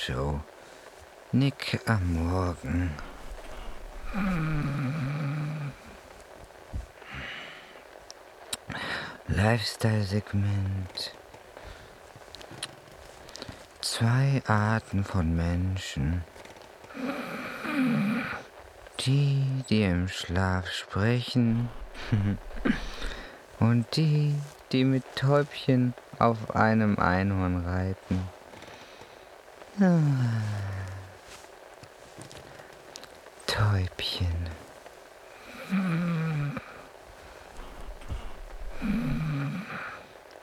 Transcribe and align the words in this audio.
Radioshow. 0.00 0.40
Nick 1.32 1.80
am 1.86 2.14
Morgen. 2.14 2.90
Lifestyle-Segment. 9.28 11.14
Zwei 13.80 14.42
Arten 14.46 15.04
von 15.04 15.36
Menschen. 15.36 16.24
Die, 19.00 19.44
die 19.68 19.82
im 19.82 20.08
Schlaf 20.08 20.70
sprechen. 20.70 21.68
Und 23.58 23.96
die, 23.96 24.34
die 24.72 24.84
mit 24.84 25.04
Täubchen 25.16 25.94
auf 26.18 26.54
einem 26.54 26.98
Einhorn 26.98 27.64
reiten. 27.64 28.39
Täubchen. 33.46 34.50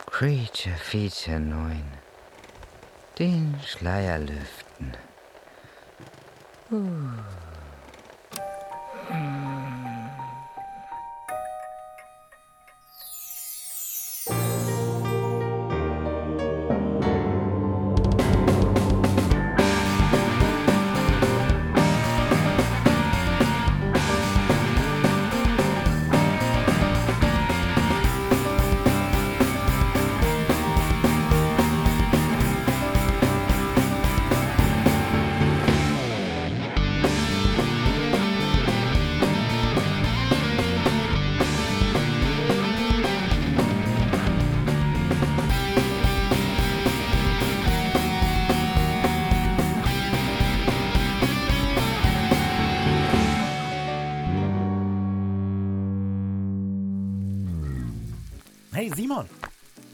Creature 0.07 0.75
Feature 0.77 1.39
9. 1.39 1.83
Den 3.19 3.59
Schleier 3.63 4.17
lüften. 4.17 4.97
Uh. 6.71 7.56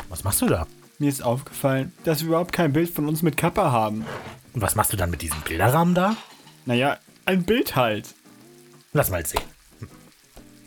Was 0.09 0.23
machst 0.23 0.41
du 0.41 0.47
da? 0.47 0.67
Mir 0.99 1.09
ist 1.09 1.23
aufgefallen, 1.23 1.91
dass 2.03 2.21
wir 2.21 2.29
überhaupt 2.29 2.53
kein 2.53 2.73
Bild 2.73 2.89
von 2.89 3.07
uns 3.07 3.21
mit 3.21 3.37
Kappa 3.37 3.71
haben. 3.71 4.05
Und 4.53 4.61
was 4.61 4.75
machst 4.75 4.93
du 4.93 4.97
dann 4.97 5.09
mit 5.09 5.21
diesem 5.21 5.41
Bilderrahmen 5.41 5.95
da? 5.95 6.15
Naja, 6.65 6.97
ein 7.25 7.43
Bild 7.43 7.75
halt. 7.75 8.13
Lass 8.93 9.09
mal 9.09 9.25
sehen. 9.25 9.41
Hm. 9.79 9.89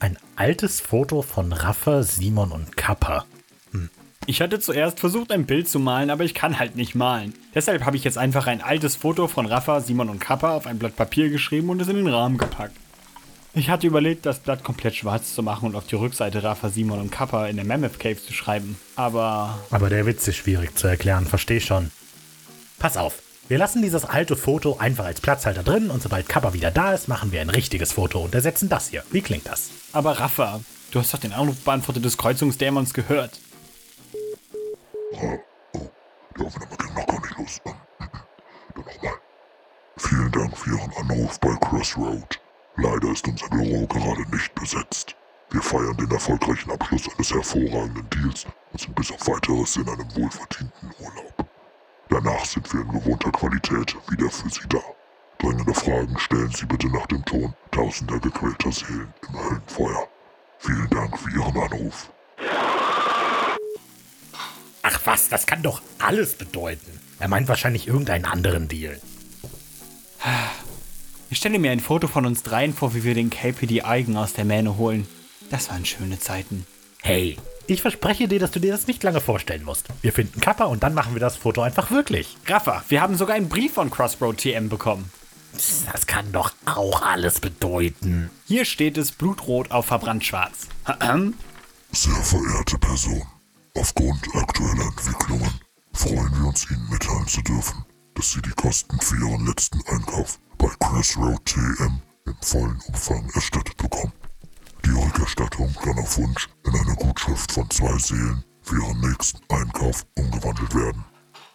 Ein 0.00 0.18
altes 0.34 0.80
Foto 0.80 1.22
von 1.22 1.52
Raffa, 1.52 2.02
Simon 2.02 2.52
und 2.52 2.76
Kappa. 2.76 3.24
Ich 4.28 4.40
hatte 4.40 4.58
zuerst 4.58 4.98
versucht, 4.98 5.30
ein 5.30 5.46
Bild 5.46 5.68
zu 5.68 5.78
malen, 5.78 6.10
aber 6.10 6.24
ich 6.24 6.34
kann 6.34 6.58
halt 6.58 6.74
nicht 6.74 6.96
malen. 6.96 7.32
Deshalb 7.54 7.84
habe 7.84 7.96
ich 7.96 8.02
jetzt 8.02 8.18
einfach 8.18 8.48
ein 8.48 8.60
altes 8.60 8.96
Foto 8.96 9.28
von 9.28 9.46
Rafa, 9.46 9.80
Simon 9.80 10.08
und 10.08 10.18
Kappa 10.18 10.56
auf 10.56 10.66
ein 10.66 10.80
Blatt 10.80 10.96
Papier 10.96 11.30
geschrieben 11.30 11.70
und 11.70 11.80
es 11.80 11.86
in 11.86 11.94
den 11.94 12.08
Rahmen 12.08 12.36
gepackt. 12.36 12.76
Ich 13.58 13.70
hatte 13.70 13.86
überlegt, 13.86 14.26
das 14.26 14.40
Blatt 14.40 14.62
komplett 14.62 14.96
schwarz 14.96 15.34
zu 15.34 15.42
machen 15.42 15.70
und 15.70 15.76
auf 15.76 15.86
die 15.86 15.94
Rückseite 15.94 16.42
Rafa, 16.42 16.68
Simon 16.68 17.00
und 17.00 17.10
Kappa 17.10 17.46
in 17.46 17.56
der 17.56 17.64
Mammoth 17.64 17.98
Cave 17.98 18.22
zu 18.22 18.34
schreiben. 18.34 18.78
Aber 18.96 19.58
Aber 19.70 19.88
der 19.88 20.04
Witz 20.04 20.28
ist 20.28 20.36
schwierig 20.36 20.76
zu 20.76 20.86
erklären, 20.86 21.24
versteh 21.24 21.58
schon. 21.58 21.90
Pass 22.78 22.98
auf, 22.98 23.22
wir 23.48 23.56
lassen 23.56 23.80
dieses 23.80 24.04
alte 24.04 24.36
Foto 24.36 24.76
einfach 24.76 25.06
als 25.06 25.22
Platzhalter 25.22 25.62
drin 25.62 25.88
und 25.88 26.02
sobald 26.02 26.28
Kappa 26.28 26.52
wieder 26.52 26.70
da 26.70 26.92
ist, 26.92 27.08
machen 27.08 27.32
wir 27.32 27.40
ein 27.40 27.48
richtiges 27.48 27.92
Foto 27.92 28.20
und 28.20 28.34
ersetzen 28.34 28.68
das 28.68 28.90
hier. 28.90 29.02
Wie 29.10 29.22
klingt 29.22 29.46
das? 29.46 29.70
Aber 29.94 30.20
Rafa, 30.20 30.60
du 30.90 31.00
hast 31.00 31.14
doch 31.14 31.18
den 31.18 31.32
Anrufbeantworter 31.32 32.00
des 32.00 32.18
Kreuzungsdämons 32.18 32.92
gehört. 32.92 33.40
Die 36.38 36.44
Aufnahme 36.44 36.76
ging 36.76 36.94
noch 36.94 37.06
gar 37.06 37.20
nicht 37.22 37.38
los. 37.38 37.60
Dann 37.64 38.84
nochmal. 38.84 39.14
Vielen 39.96 40.32
Dank 40.32 40.58
für 40.58 40.76
Ihren 40.76 40.92
Anruf 40.92 41.40
bei 41.40 41.56
Crossroad. 41.58 42.38
Leider 42.78 43.10
ist 43.10 43.26
unser 43.26 43.48
Büro 43.48 43.86
gerade 43.86 44.22
nicht 44.30 44.54
besetzt. 44.54 45.16
Wir 45.50 45.62
feiern 45.62 45.96
den 45.96 46.10
erfolgreichen 46.10 46.70
Abschluss 46.70 47.08
eines 47.14 47.30
hervorragenden 47.32 48.08
Deals 48.10 48.44
und 48.72 48.80
sind 48.80 48.94
bis 48.94 49.10
auf 49.12 49.26
weiteres 49.26 49.76
in 49.76 49.88
einem 49.88 50.14
wohlverdienten 50.14 50.90
Urlaub. 50.98 51.46
Danach 52.10 52.44
sind 52.44 52.70
wir 52.72 52.80
in 52.82 52.88
gewohnter 52.88 53.32
Qualität 53.32 53.96
wieder 54.10 54.30
für 54.30 54.50
Sie 54.50 54.68
da. 54.68 54.80
Dringende 55.38 55.74
Fragen 55.74 56.18
stellen 56.18 56.50
Sie 56.50 56.66
bitte 56.66 56.88
nach 56.88 57.06
dem 57.06 57.24
Ton 57.24 57.54
tausender 57.70 58.18
gequälter 58.20 58.72
Seelen 58.72 59.12
im 59.28 59.38
Höllenfeuer. 59.38 60.08
Vielen 60.58 60.90
Dank 60.90 61.18
für 61.18 61.30
Ihren 61.30 61.56
Anruf. 61.56 62.10
Ach 64.82 65.00
was, 65.04 65.28
das 65.28 65.46
kann 65.46 65.62
doch 65.62 65.80
alles 65.98 66.36
bedeuten. 66.36 67.00
Er 67.18 67.28
meint 67.28 67.48
wahrscheinlich 67.48 67.88
irgendeinen 67.88 68.26
anderen 68.26 68.68
Deal. 68.68 69.00
Ich 71.28 71.38
stelle 71.38 71.58
mir 71.58 71.72
ein 71.72 71.80
Foto 71.80 72.06
von 72.06 72.24
uns 72.24 72.44
dreien 72.44 72.72
vor, 72.72 72.94
wie 72.94 73.02
wir 73.02 73.14
den 73.14 73.30
KPD 73.30 73.82
Eigen 73.82 74.16
aus 74.16 74.32
der 74.32 74.44
Mähne 74.44 74.76
holen. 74.76 75.08
Das 75.50 75.68
waren 75.70 75.84
schöne 75.84 76.20
Zeiten. 76.20 76.66
Hey, 77.02 77.36
ich 77.66 77.82
verspreche 77.82 78.28
dir, 78.28 78.38
dass 78.38 78.52
du 78.52 78.60
dir 78.60 78.70
das 78.70 78.86
nicht 78.86 79.02
lange 79.02 79.20
vorstellen 79.20 79.64
musst. 79.64 79.88
Wir 80.02 80.12
finden 80.12 80.40
Kappa 80.40 80.64
und 80.66 80.84
dann 80.84 80.94
machen 80.94 81.14
wir 81.14 81.20
das 81.20 81.36
Foto 81.36 81.62
einfach 81.62 81.90
wirklich. 81.90 82.36
Rafa, 82.46 82.84
wir 82.88 83.00
haben 83.00 83.16
sogar 83.16 83.34
einen 83.34 83.48
Brief 83.48 83.74
von 83.74 83.90
Crossroad 83.90 84.38
TM 84.38 84.68
bekommen. 84.68 85.10
Das 85.92 86.06
kann 86.06 86.30
doch 86.30 86.52
auch 86.64 87.02
alles 87.02 87.40
bedeuten. 87.40 88.30
Hier 88.46 88.64
steht 88.64 88.96
es 88.96 89.10
blutrot 89.10 89.72
auf 89.72 89.86
verbrannt 89.86 90.24
schwarz. 90.24 90.68
Sehr 91.92 92.14
verehrte 92.14 92.78
Person, 92.78 93.22
aufgrund 93.74 94.22
aktueller 94.34 94.86
Entwicklungen 94.86 95.60
freuen 95.92 96.38
wir 96.38 96.48
uns 96.48 96.70
Ihnen 96.70 96.88
mitteilen 96.88 97.26
zu 97.26 97.42
dürfen, 97.42 97.84
dass 98.14 98.32
Sie 98.32 98.42
die 98.42 98.50
Kosten 98.50 99.00
für 99.00 99.16
Ihren 99.16 99.46
letzten 99.46 99.80
Einkauf 99.86 100.38
bei 100.58 100.68
Crossroad 100.80 101.44
TM 101.44 102.00
im 102.26 102.36
vollen 102.40 102.80
Umfang 102.88 103.28
erstattet 103.34 103.76
bekommen. 103.76 104.12
Die 104.84 104.90
Rückerstattung 104.90 105.74
kann 105.82 105.98
auf 105.98 106.16
Wunsch 106.18 106.48
in 106.64 106.74
eine 106.74 106.94
Gutschrift 106.96 107.52
von 107.52 107.68
zwei 107.70 107.96
Seelen 107.98 108.44
für 108.62 108.76
Ihren 108.76 109.00
nächsten 109.00 109.40
Einkauf 109.52 110.04
umgewandelt 110.16 110.74
werden. 110.74 111.04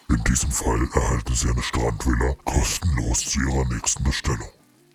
In 0.09 0.23
diesem 0.25 0.51
Fall 0.51 0.87
erhalten 0.93 1.35
Sie 1.35 1.49
eine 1.49 1.61
Strandvilla 1.61 2.35
kostenlos 2.45 3.25
zu 3.25 3.39
Ihrer 3.39 3.65
nächsten 3.73 4.03
Bestellung. 4.03 4.49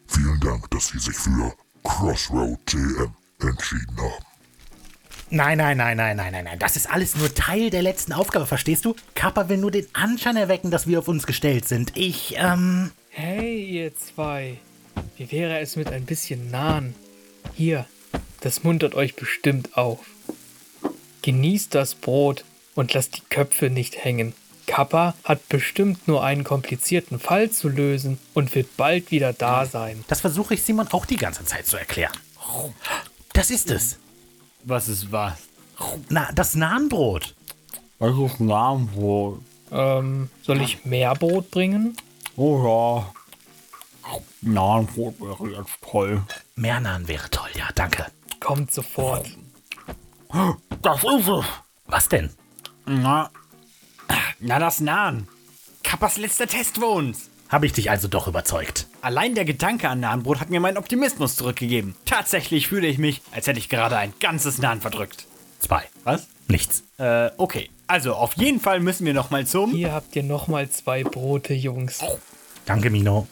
Vielen 0.07 0.41
Dank, 0.41 0.71
dass 0.71 0.89
Sie 0.89 0.99
sich 0.99 1.17
für 1.17 1.53
Crossroad 1.85 2.59
TM 2.67 3.13
entschieden 3.41 3.97
haben. 3.99 4.25
Nein, 5.29 5.59
nein, 5.59 5.77
nein, 5.77 5.97
nein, 5.97 6.17
nein, 6.17 6.33
nein, 6.33 6.45
nein. 6.45 6.59
Das 6.59 6.77
ist 6.77 6.89
alles 6.89 7.17
nur 7.17 7.35
Teil 7.35 7.71
der 7.71 7.83
letzten 7.83 8.13
Aufgabe, 8.13 8.47
verstehst 8.47 8.85
du? 8.85 8.95
Kappa 9.15 9.49
will 9.49 9.57
nur 9.57 9.73
den 9.73 9.87
Anschein 9.93 10.37
erwecken, 10.37 10.71
dass 10.71 10.87
wir 10.87 11.01
auf 11.01 11.09
uns 11.09 11.27
gestellt 11.27 11.67
sind. 11.67 11.97
Ich, 11.97 12.37
ähm. 12.39 12.93
Hey, 13.19 13.65
ihr 13.65 13.97
zwei. 13.97 14.59
Wie 15.17 15.33
wäre 15.33 15.59
es 15.61 15.75
mit 15.77 15.89
ein 15.89 16.05
bisschen 16.05 16.51
Nahen? 16.51 16.95
Hier, 17.55 17.87
das 18.43 18.63
muntert 18.63 18.95
euch 18.95 19.17
bestimmt 19.17 19.75
auf. 19.79 20.01
Genießt 21.23 21.75
das 21.75 21.95
Brot 21.95 22.45
und 22.75 22.93
lasst 22.93 23.17
die 23.17 23.23
Köpfe 23.31 23.71
nicht 23.71 24.05
hängen. 24.05 24.35
Kappa 24.67 25.15
hat 25.25 25.49
bestimmt 25.49 26.07
nur 26.07 26.23
einen 26.23 26.45
komplizierten 26.45 27.19
Fall 27.19 27.51
zu 27.51 27.71
lösen 27.71 28.19
und 28.35 28.55
wird 28.55 28.77
bald 28.77 29.11
wieder 29.11 29.33
da 29.33 29.65
sein. 29.65 30.05
Das 30.09 30.21
versuche 30.21 30.53
ich 30.53 30.63
Simon 30.63 30.89
auch 30.89 31.07
die 31.07 31.17
ganze 31.17 31.47
Zeit 31.47 31.67
zu 31.67 31.79
erklären. 31.79 32.13
Das 33.33 33.51
ist 33.51 33.71
es. 33.71 33.97
Was 34.65 34.89
ist 34.89 35.11
was? 35.11 35.39
Na, 36.11 36.31
das 36.35 36.55
Nahenbrot. 36.55 37.35
Was 37.99 38.15
ist 38.15 38.41
Namenbrot? 38.41 39.41
Ähm, 39.73 40.29
soll 40.43 40.61
ich 40.61 40.85
mehr 40.85 41.15
Brot 41.15 41.51
bringen? 41.51 41.97
Oh 42.37 42.63
ja. 42.65 43.13
Nahenbrot 44.43 45.21
wäre 45.21 45.59
jetzt 45.59 45.73
toll. 45.83 46.23
Mehr 46.55 46.81
Nahen 46.81 47.09
wäre 47.09 47.29
toll, 47.31 47.49
ja, 47.55 47.69
danke. 47.75 48.07
Kommt 48.41 48.73
sofort. 48.73 49.29
Das 50.83 51.03
ist 51.03 51.29
es. 51.29 51.45
Was 51.87 52.09
denn? 52.09 52.31
Na, 52.85 53.31
na 54.39 54.59
das 54.59 54.81
Nahen. 54.81 55.29
Kappas 55.83 56.19
letzter 56.19 56.47
Test 56.47 56.77
für 56.77 56.87
uns. 56.87 57.31
Habe 57.49 57.67
ich 57.67 57.73
dich 57.73 57.91
also 57.91 58.09
doch 58.09 58.27
überzeugt? 58.27 58.87
Allein 59.03 59.35
der 59.35 59.45
Gedanke 59.45 59.89
an 59.89 60.01
Nahenbrot 60.01 60.41
hat 60.41 60.51
mir 60.51 60.61
meinen 60.61 60.79
Optimismus 60.79 61.37
zurückgegeben. 61.37 61.95
Tatsächlich 62.05 62.67
fühle 62.69 62.89
ich 62.89 62.99
mich, 62.99 63.23
als 63.33 63.47
hätte 63.47 63.61
ich 63.61 63.69
gerade 63.69 63.97
ein 63.97 64.13
ganzes 64.21 64.59
Nahen 64.59 64.81
verdrückt. 64.81 65.27
Zwei. 65.61 65.85
Was? 66.05 66.29
Nichts. 66.49 66.83
Äh, 66.99 67.31
okay. 67.37 67.71
Also, 67.89 68.15
auf 68.15 68.35
jeden 68.35 68.61
Fall 68.61 68.81
müssen 68.81 69.07
wir 69.07 69.15
noch 69.15 69.31
mal 69.31 69.47
zum... 69.47 69.71
Hier 69.71 69.93
habt 69.93 70.15
ihr 70.17 70.23
nochmal 70.25 70.69
zwei 70.71 71.05
Brote, 71.05 71.55
Jungs. 71.55 72.01
Danke, 72.65 72.91
Mino. 72.91 73.29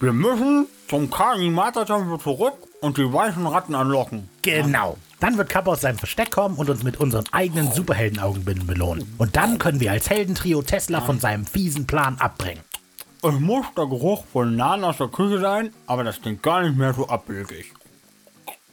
Wir 0.00 0.12
müssen 0.12 0.66
zum 0.88 1.10
Kanimater-Tempel 1.10 2.20
zurück 2.20 2.54
und 2.82 2.98
die 2.98 3.10
weißen 3.10 3.46
Ratten 3.46 3.74
anlocken. 3.74 4.28
Genau. 4.42 4.98
Dann 5.18 5.38
wird 5.38 5.48
Kappa 5.48 5.72
aus 5.72 5.80
seinem 5.80 5.96
Versteck 5.96 6.30
kommen 6.30 6.56
und 6.56 6.68
uns 6.68 6.82
mit 6.82 7.00
unseren 7.00 7.24
eigenen 7.32 7.72
Superhelden-Augenbinden 7.72 8.66
belohnen. 8.66 9.14
Und 9.16 9.34
dann 9.34 9.58
können 9.58 9.80
wir 9.80 9.92
als 9.92 10.10
Heldentrio 10.10 10.60
Tesla 10.60 11.00
von 11.00 11.18
seinem 11.18 11.46
fiesen 11.46 11.86
Plan 11.86 12.18
abbringen. 12.18 12.60
Es 13.22 13.40
muss 13.40 13.64
der 13.76 13.86
Geruch 13.86 14.24
von 14.30 14.54
Nahen 14.56 14.84
aus 14.84 14.98
der 14.98 15.08
Küche 15.08 15.40
sein, 15.40 15.72
aber 15.86 16.04
das 16.04 16.20
klingt 16.20 16.42
gar 16.42 16.62
nicht 16.62 16.76
mehr 16.76 16.92
so 16.92 17.08
abwegig. 17.08 17.72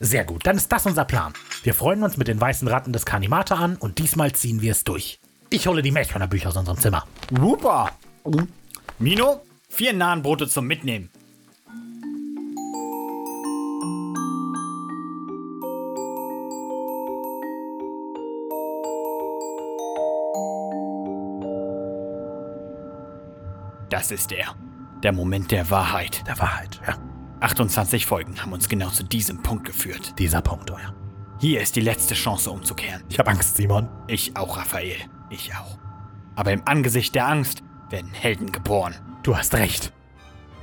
Sehr 0.05 0.25
gut, 0.25 0.45
dann 0.45 0.57
ist 0.57 0.69
das 0.69 0.85
unser 0.85 1.05
Plan. 1.05 1.31
Wir 1.63 1.73
freuen 1.73 2.03
uns 2.03 2.17
mit 2.17 2.27
den 2.27 2.39
weißen 2.39 2.67
Ratten 2.67 2.91
des 2.91 3.05
Kanimata 3.05 3.55
an 3.55 3.77
und 3.77 3.99
diesmal 3.99 4.33
ziehen 4.33 4.61
wir 4.61 4.73
es 4.73 4.83
durch. 4.83 5.17
Ich 5.49 5.65
hole 5.65 5.81
die 5.81 5.91
Milchmannerbücher 5.91 6.49
aus 6.49 6.57
unserem 6.57 6.77
Zimmer. 6.77 7.07
Super. 7.31 7.89
Mino, 8.99 9.41
vier 9.69 9.93
Nahenbrote 9.93 10.49
zum 10.49 10.67
Mitnehmen. 10.67 11.09
Das 23.89 24.11
ist 24.11 24.33
er. 24.33 24.53
Der 25.01 25.13
Moment 25.13 25.51
der 25.51 25.69
Wahrheit. 25.69 26.27
Der 26.27 26.37
Wahrheit, 26.39 26.81
ja. 26.85 27.12
28 27.43 28.05
Folgen 28.05 28.41
haben 28.41 28.53
uns 28.53 28.69
genau 28.69 28.89
zu 28.89 29.03
diesem 29.03 29.43
Punkt 29.43 29.65
geführt. 29.65 30.13
Dieser 30.17 30.41
Punkt, 30.41 30.71
oh 30.71 30.77
ja. 30.77 30.93
Hier 31.41 31.59
ist 31.59 31.75
die 31.75 31.81
letzte 31.81 32.13
Chance 32.13 32.49
umzukehren. 32.49 33.03
Ich 33.09 33.19
habe 33.19 33.29
Angst, 33.29 33.57
Simon. 33.57 33.89
Ich 34.07 34.37
auch, 34.37 34.55
Raphael. 34.55 34.95
Ich 35.29 35.53
auch. 35.53 35.77
Aber 36.35 36.53
im 36.53 36.61
Angesicht 36.65 37.13
der 37.15 37.27
Angst 37.27 37.61
werden 37.89 38.13
Helden 38.13 38.53
geboren. 38.53 38.95
Du 39.23 39.35
hast 39.35 39.53
recht. 39.55 39.91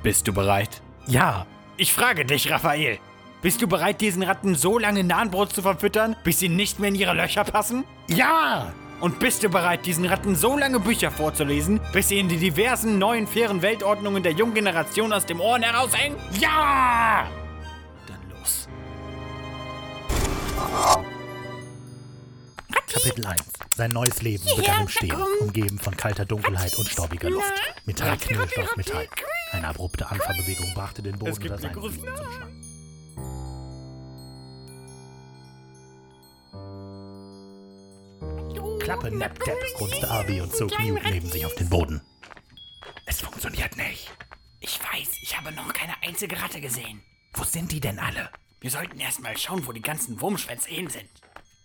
Bist 0.03 0.27
du 0.27 0.33
bereit? 0.33 0.81
Ja. 1.07 1.45
Ich 1.77 1.93
frage 1.93 2.25
dich, 2.25 2.51
Raphael. 2.51 2.99
Bist 3.43 3.61
du 3.61 3.67
bereit, 3.67 4.01
diesen 4.01 4.23
Ratten 4.23 4.55
so 4.55 4.79
lange 4.79 5.05
Nahenbrot 5.05 5.53
zu 5.53 5.61
verfüttern, 5.61 6.17
bis 6.25 6.39
sie 6.39 6.49
nicht 6.49 6.79
mehr 6.79 6.89
in 6.89 6.95
ihre 6.95 7.13
Löcher 7.13 7.45
passen? 7.45 7.85
Ja! 8.09 8.73
Und 9.01 9.19
bist 9.19 9.43
du 9.43 9.49
bereit, 9.49 9.87
diesen 9.87 10.05
Ratten 10.05 10.37
so 10.37 10.59
lange 10.59 10.79
Bücher 10.79 11.11
vorzulesen, 11.11 11.81
bis 11.93 12.09
sie 12.09 12.19
in 12.19 12.29
die 12.29 12.37
diversen 12.37 12.99
neuen 12.99 13.27
fairen 13.27 13.63
Weltordnungen 13.63 14.23
der 14.23 14.33
jungen 14.33 14.53
Generation 14.53 15.13
aus 15.13 15.25
dem 15.25 15.41
Ohren 15.41 15.63
heraushängen? 15.63 16.19
Ja! 16.39 17.27
Dann 18.07 18.31
los. 18.39 18.69
Kapitel 22.93 23.27
1. 23.27 23.41
Sein 23.77 23.93
neues 23.93 24.21
Leben 24.21 24.45
begann 24.55 24.83
im 24.83 24.89
Stehen, 24.89 25.23
umgeben 25.41 25.79
von 25.79 25.97
kalter 25.97 26.27
Dunkelheit 26.27 26.77
und 26.77 26.87
staubiger 26.87 27.31
Luft. 27.31 27.53
Metall 27.87 28.13
auf 28.13 28.77
Metall. 28.77 29.09
Eine 29.53 29.69
abrupte 29.69 30.11
Anfahrbewegung 30.11 30.75
brachte 30.75 31.03
den 31.03 31.19
Boden 31.19 31.33
unter 31.33 31.55
eine 31.55 31.63
seinen. 31.63 31.81
Füßen 31.81 32.01
zum 32.01 32.33
Schwanken. 32.33 32.60
Klappe, 38.81 39.11
Nap, 39.11 39.39
Depp, 39.45 39.59
grunzte 39.77 40.11
Abi 40.11 40.41
und 40.41 40.55
zog 40.55 40.71
Newt 40.81 41.05
neben 41.05 41.31
sich 41.31 41.45
auf 41.45 41.55
den 41.55 41.69
Boden. 41.69 42.01
Es 43.07 43.21
funktioniert 43.21 43.77
nicht. 43.77 44.11
Ich 44.61 44.81
weiß, 44.81 45.09
ich 45.23 45.37
habe 45.37 45.53
noch 45.53 45.73
keine 45.73 45.95
einzige 46.03 46.41
Ratte 46.41 46.61
gesehen. 46.61 47.03
Wo 47.35 47.45
sind 47.45 47.71
die 47.73 47.81
denn 47.81 47.99
alle? 47.99 48.31
Wir 48.61 48.71
sollten 48.71 48.99
erstmal 48.99 49.37
schauen, 49.37 49.67
wo 49.67 49.73
die 49.73 49.83
ganzen 49.83 50.21
Wurmschwänze 50.21 50.71
hin 50.71 50.89
sind. 50.89 51.09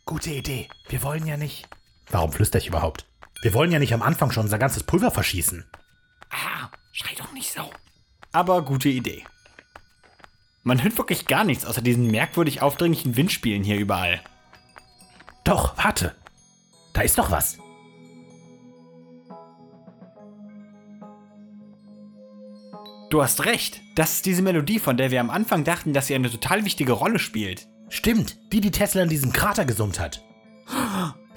Gute 0.06 0.32
Idee. 0.32 0.68
Wir 0.90 1.04
wollen 1.04 1.26
ja 1.26 1.38
nicht. 1.38 1.68
Warum 2.10 2.32
flüster 2.32 2.60
ich 2.60 2.68
überhaupt? 2.68 3.06
Wir 3.42 3.54
wollen 3.54 3.72
ja 3.72 3.80
nicht 3.80 3.94
am 3.94 4.02
Anfang 4.02 4.32
schon 4.32 4.44
unser 4.44 4.60
ganzes 4.60 4.84
Pulver 4.84 5.12
verschießen. 5.12 5.66
Ah, 6.30 6.70
schrei 6.92 7.16
doch 7.18 7.32
nicht 7.32 7.52
so. 7.52 7.70
Aber 8.32 8.62
gute 8.64 8.90
Idee. 8.90 9.24
Man 10.64 10.84
hört 10.84 10.98
wirklich 10.98 11.28
gar 11.28 11.44
nichts 11.44 11.66
außer 11.66 11.82
diesen 11.82 12.08
merkwürdig 12.08 12.62
aufdringlichen 12.62 13.16
Windspielen 13.16 13.64
hier 13.64 13.78
überall. 13.78 14.22
Doch, 15.44 15.78
warte. 15.78 16.16
Da 16.95 17.01
ist 17.01 17.18
doch 17.18 17.30
was. 17.30 17.57
Du 23.09 23.21
hast 23.21 23.45
recht. 23.45 23.81
Das 23.95 24.13
ist 24.13 24.25
diese 24.25 24.42
Melodie, 24.42 24.80
von 24.80 24.97
der 24.97 25.12
wir 25.12 25.19
am 25.19 25.30
Anfang 25.30 25.63
dachten, 25.63 25.94
dass 25.94 26.07
sie 26.07 26.15
eine 26.15 26.31
total 26.31 26.65
wichtige 26.65 26.94
Rolle 26.94 27.19
spielt. 27.19 27.68
Stimmt, 27.89 28.38
die, 28.51 28.62
die 28.62 28.71
Tesla 28.71 29.03
in 29.03 29.09
diesem 29.09 29.31
Krater 29.31 29.65
gesummt 29.65 30.00
hat. 30.00 30.24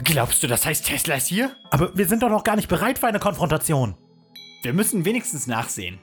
Glaubst 0.04 0.42
du, 0.42 0.46
das 0.46 0.64
heißt 0.64 0.86
Tesla 0.86 1.16
ist 1.16 1.26
hier? 1.26 1.54
Aber 1.70 1.94
wir 1.96 2.06
sind 2.06 2.22
doch 2.22 2.30
noch 2.30 2.44
gar 2.44 2.56
nicht 2.56 2.68
bereit 2.68 2.98
für 2.98 3.08
eine 3.08 3.18
Konfrontation. 3.18 3.96
Wir 4.62 4.72
müssen 4.72 5.04
wenigstens 5.04 5.46
nachsehen. 5.48 5.98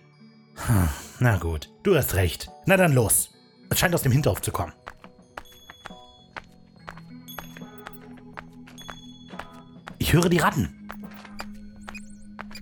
Na 1.19 1.37
gut, 1.37 1.69
du 1.83 1.95
hast 1.95 2.15
recht. 2.15 2.49
Na 2.65 2.75
dann 2.75 2.93
los. 2.93 3.29
Es 3.69 3.79
scheint 3.79 3.95
aus 3.95 4.01
dem 4.01 4.11
Hinterhof 4.11 4.41
zu 4.41 4.51
kommen. 4.51 4.73
Höre 10.15 10.29
die 10.29 10.39
Ratten. 10.39 10.69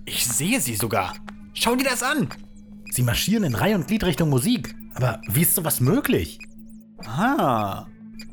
Ich 0.04 0.26
sehe 0.26 0.60
sie 0.60 0.74
sogar. 0.74 1.14
Schau 1.54 1.76
dir 1.76 1.84
das 1.84 2.02
an. 2.02 2.28
Sie 2.90 3.02
marschieren 3.02 3.44
in 3.44 3.54
Reihe 3.54 3.74
und 3.74 3.86
Glied 3.86 4.04
Richtung 4.04 4.28
Musik. 4.28 4.74
Aber 4.94 5.20
wie 5.28 5.42
ist 5.42 5.54
sowas 5.54 5.80
möglich? 5.80 6.38
Ah. 7.06 7.86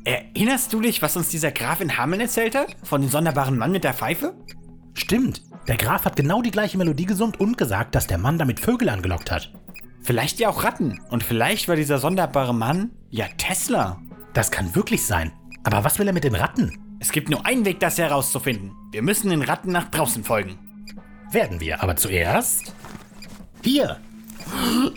Erinnerst 0.04 0.72
du 0.72 0.80
dich, 0.80 1.02
was 1.02 1.16
uns 1.16 1.28
dieser 1.28 1.52
Graf 1.52 1.80
in 1.80 1.96
Hameln 1.96 2.20
erzählt 2.20 2.54
hat? 2.54 2.76
Von 2.82 3.00
dem 3.00 3.10
sonderbaren 3.10 3.56
Mann 3.56 3.72
mit 3.72 3.84
der 3.84 3.94
Pfeife? 3.94 4.34
Stimmt, 4.94 5.42
der 5.68 5.76
Graf 5.76 6.04
hat 6.04 6.16
genau 6.16 6.42
die 6.42 6.50
gleiche 6.50 6.76
Melodie 6.76 7.06
gesummt 7.06 7.40
und 7.40 7.56
gesagt, 7.56 7.94
dass 7.94 8.06
der 8.06 8.18
Mann 8.18 8.38
damit 8.38 8.60
Vögel 8.60 8.88
angelockt 8.88 9.30
hat. 9.30 9.52
Vielleicht 10.02 10.40
ja 10.40 10.48
auch 10.48 10.64
Ratten. 10.64 11.00
Und 11.10 11.22
vielleicht 11.22 11.68
war 11.68 11.76
dieser 11.76 11.98
sonderbare 11.98 12.54
Mann 12.54 12.90
ja 13.10 13.26
Tesla. 13.38 14.00
Das 14.32 14.50
kann 14.50 14.74
wirklich 14.74 15.06
sein. 15.06 15.32
Aber 15.62 15.84
was 15.84 15.98
will 15.98 16.08
er 16.08 16.12
mit 16.12 16.24
den 16.24 16.34
Ratten? 16.34 16.81
Es 17.02 17.10
gibt 17.10 17.30
nur 17.30 17.44
einen 17.44 17.64
Weg, 17.64 17.80
das 17.80 17.98
herauszufinden. 17.98 18.76
Wir 18.92 19.02
müssen 19.02 19.30
den 19.30 19.42
Ratten 19.42 19.72
nach 19.72 19.90
draußen 19.90 20.22
folgen. 20.22 20.56
Werden 21.32 21.58
wir, 21.58 21.82
aber 21.82 21.96
zuerst. 21.96 22.72
Hier! 23.64 23.98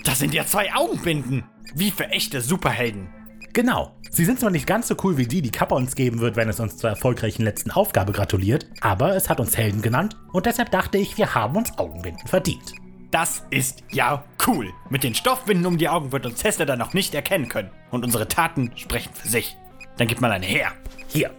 Das 0.03 0.19
sind 0.19 0.31
ja 0.35 0.45
zwei 0.45 0.71
Augenbinden. 0.75 1.45
Wie 1.73 1.89
für 1.89 2.07
echte 2.09 2.41
Superhelden. 2.41 3.09
Genau. 3.53 3.95
Sie 4.11 4.23
sind 4.23 4.39
zwar 4.39 4.51
nicht 4.51 4.67
ganz 4.67 4.87
so 4.87 4.95
cool 5.03 5.17
wie 5.17 5.25
die, 5.25 5.41
die 5.41 5.49
Kappa 5.49 5.75
uns 5.75 5.95
geben 5.95 6.19
wird, 6.19 6.35
wenn 6.35 6.47
es 6.47 6.59
uns 6.59 6.77
zur 6.77 6.91
erfolgreichen 6.91 7.41
letzten 7.41 7.71
Aufgabe 7.71 8.11
gratuliert, 8.11 8.67
aber 8.81 9.15
es 9.15 9.27
hat 9.27 9.39
uns 9.39 9.57
Helden 9.57 9.81
genannt 9.81 10.15
und 10.31 10.45
deshalb 10.45 10.69
dachte 10.69 10.99
ich, 10.99 11.17
wir 11.17 11.33
haben 11.33 11.55
uns 11.55 11.75
Augenbinden 11.79 12.27
verdient. 12.27 12.73
Das 13.09 13.43
ist 13.49 13.83
ja 13.91 14.23
cool. 14.45 14.71
Mit 14.91 15.03
den 15.03 15.15
Stoffbinden 15.15 15.65
um 15.65 15.79
die 15.79 15.89
Augen 15.89 16.11
wird 16.11 16.27
uns 16.27 16.39
Tesla 16.39 16.65
dann 16.65 16.79
noch 16.79 16.93
nicht 16.93 17.15
erkennen 17.15 17.49
können. 17.49 17.71
Und 17.89 18.05
unsere 18.05 18.27
Taten 18.27 18.71
sprechen 18.75 19.11
für 19.13 19.27
sich. 19.27 19.57
Dann 19.97 20.07
gibt 20.07 20.21
man 20.21 20.31
eine 20.31 20.45
her. 20.45 20.71
Hier, 21.07 21.31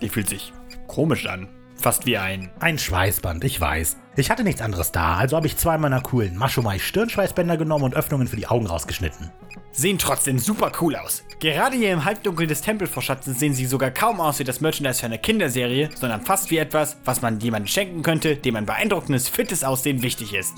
Die 0.00 0.08
fühlt 0.08 0.28
sich 0.28 0.52
komisch 0.86 1.26
an. 1.26 1.48
Fast 1.76 2.04
wie 2.04 2.18
ein. 2.18 2.50
ein 2.60 2.78
Schweißband, 2.78 3.42
ich 3.44 3.58
weiß. 3.58 3.96
Ich 4.16 4.30
hatte 4.30 4.44
nichts 4.44 4.60
anderes 4.60 4.92
da, 4.92 5.16
also 5.16 5.36
habe 5.36 5.46
ich 5.46 5.56
zwei 5.56 5.78
meiner 5.78 6.02
coolen 6.02 6.36
Maschomai 6.36 6.78
Stirnschweißbänder 6.78 7.56
genommen 7.56 7.84
und 7.84 7.94
Öffnungen 7.94 8.28
für 8.28 8.36
die 8.36 8.48
Augen 8.48 8.66
rausgeschnitten. 8.66 9.30
Sehen 9.72 9.96
trotzdem 9.96 10.38
super 10.38 10.72
cool 10.80 10.96
aus. 10.96 11.24
Gerade 11.38 11.76
hier 11.76 11.92
im 11.92 12.04
Halbdunkel 12.04 12.46
des 12.46 12.60
Tempelvorschatzens 12.60 13.38
sehen 13.38 13.54
sie 13.54 13.64
sogar 13.64 13.92
kaum 13.92 14.20
aus 14.20 14.40
wie 14.40 14.44
das 14.44 14.60
Merchandise 14.60 15.00
für 15.00 15.06
eine 15.06 15.18
Kinderserie, 15.18 15.88
sondern 15.94 16.20
fast 16.20 16.50
wie 16.50 16.58
etwas, 16.58 16.98
was 17.04 17.22
man 17.22 17.40
jemandem 17.40 17.68
schenken 17.68 18.02
könnte, 18.02 18.36
dem 18.36 18.56
ein 18.56 18.66
beeindruckendes, 18.66 19.30
fittes 19.30 19.64
Aussehen 19.64 20.02
wichtig 20.02 20.34
ist. 20.34 20.54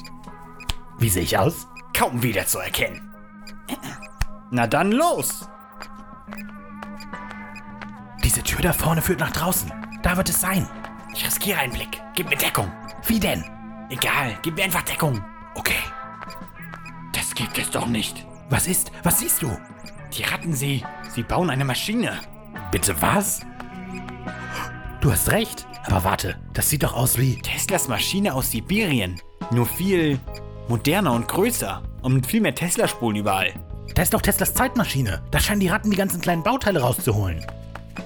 Wie 0.98 1.08
sehe 1.08 1.22
ich 1.22 1.38
aus? 1.38 1.68
Kaum 1.96 2.22
wiederzuerkennen. 2.22 3.12
Na 4.50 4.66
dann 4.66 4.90
los! 4.90 5.46
Diese 8.32 8.44
Tür 8.44 8.62
da 8.62 8.72
vorne 8.72 9.02
führt 9.02 9.20
nach 9.20 9.32
draußen. 9.32 9.70
Da 10.02 10.16
wird 10.16 10.30
es 10.30 10.40
sein. 10.40 10.66
Ich 11.12 11.22
riskiere 11.22 11.58
einen 11.58 11.74
Blick. 11.74 12.00
Gib 12.14 12.30
mir 12.30 12.36
Deckung. 12.36 12.72
Wie 13.06 13.20
denn? 13.20 13.44
Egal, 13.90 14.38
gib 14.40 14.56
mir 14.56 14.64
einfach 14.64 14.80
Deckung. 14.80 15.22
Okay. 15.54 15.82
Das 17.12 17.34
gibt 17.34 17.58
es 17.58 17.68
doch 17.68 17.86
nicht. 17.86 18.24
Was 18.48 18.66
ist? 18.66 18.90
Was 19.02 19.18
siehst 19.18 19.42
du? 19.42 19.54
Die 20.16 20.22
Ratten, 20.22 20.54
sie. 20.54 20.82
Sie 21.10 21.22
bauen 21.22 21.50
eine 21.50 21.66
Maschine. 21.66 22.20
Bitte 22.70 23.02
was? 23.02 23.42
Du 25.02 25.12
hast 25.12 25.30
recht. 25.30 25.66
Aber 25.84 26.02
warte, 26.04 26.40
das 26.54 26.70
sieht 26.70 26.84
doch 26.84 26.94
aus 26.94 27.18
wie. 27.18 27.36
Teslas 27.42 27.86
Maschine 27.86 28.32
aus 28.32 28.50
Sibirien. 28.50 29.20
Nur 29.50 29.66
viel 29.66 30.18
moderner 30.68 31.12
und 31.12 31.28
größer. 31.28 31.82
Und 32.00 32.14
mit 32.14 32.26
viel 32.26 32.40
mehr 32.40 32.54
Tesla-Spulen 32.54 33.16
überall. 33.16 33.52
Da 33.94 34.00
ist 34.00 34.14
doch 34.14 34.22
Teslas 34.22 34.54
Zeitmaschine. 34.54 35.22
Da 35.30 35.38
scheinen 35.38 35.60
die 35.60 35.68
Ratten 35.68 35.90
die 35.90 35.98
ganzen 35.98 36.22
kleinen 36.22 36.42
Bauteile 36.42 36.80
rauszuholen. 36.80 37.44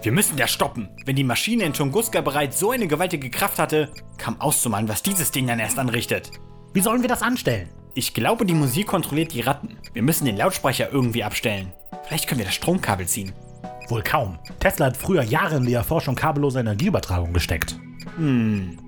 Wir 0.03 0.13
müssen 0.13 0.37
das 0.37 0.51
stoppen. 0.51 0.89
Wenn 1.05 1.17
die 1.17 1.25
Maschine 1.25 1.65
in 1.65 1.73
Tunguska 1.73 2.21
bereits 2.21 2.59
so 2.59 2.71
eine 2.71 2.87
gewaltige 2.87 3.31
Kraft 3.31 3.59
hatte, 3.59 3.91
kam 4.19 4.41
auszumalen, 4.41 4.89
was 4.89 5.03
dieses 5.03 5.31
Ding 5.31 5.47
dann 5.47 5.59
erst 5.59 5.79
anrichtet. 5.79 6.31
Wie 6.73 6.81
sollen 6.81 7.03
wir 7.03 7.09
das 7.09 7.23
anstellen? 7.23 7.69
Ich 7.95 8.13
glaube, 8.13 8.45
die 8.45 8.55
Musik 8.55 8.89
kontrolliert 8.89 9.33
die 9.33 9.41
Ratten. 9.41 9.79
Wir 9.95 10.03
müssen 10.03 10.27
den 10.27 10.37
Lautsprecher 10.37 10.93
irgendwie 10.93 11.25
abstellen. 11.25 11.73
Vielleicht 12.07 12.29
können 12.29 12.41
wir 12.41 12.45
das 12.45 12.55
Stromkabel 12.55 13.07
ziehen. 13.07 13.33
Wohl 13.89 14.03
kaum. 14.03 14.39
Tesla 14.61 14.87
hat 14.87 14.97
früher 14.97 15.23
Jahre 15.23 15.57
in 15.57 15.65
die 15.65 15.73
Erforschung 15.73 16.15
kabelloser 16.15 16.61
Energieübertragung 16.61 17.33
gesteckt. 17.33 17.77
Hm. 18.17 18.79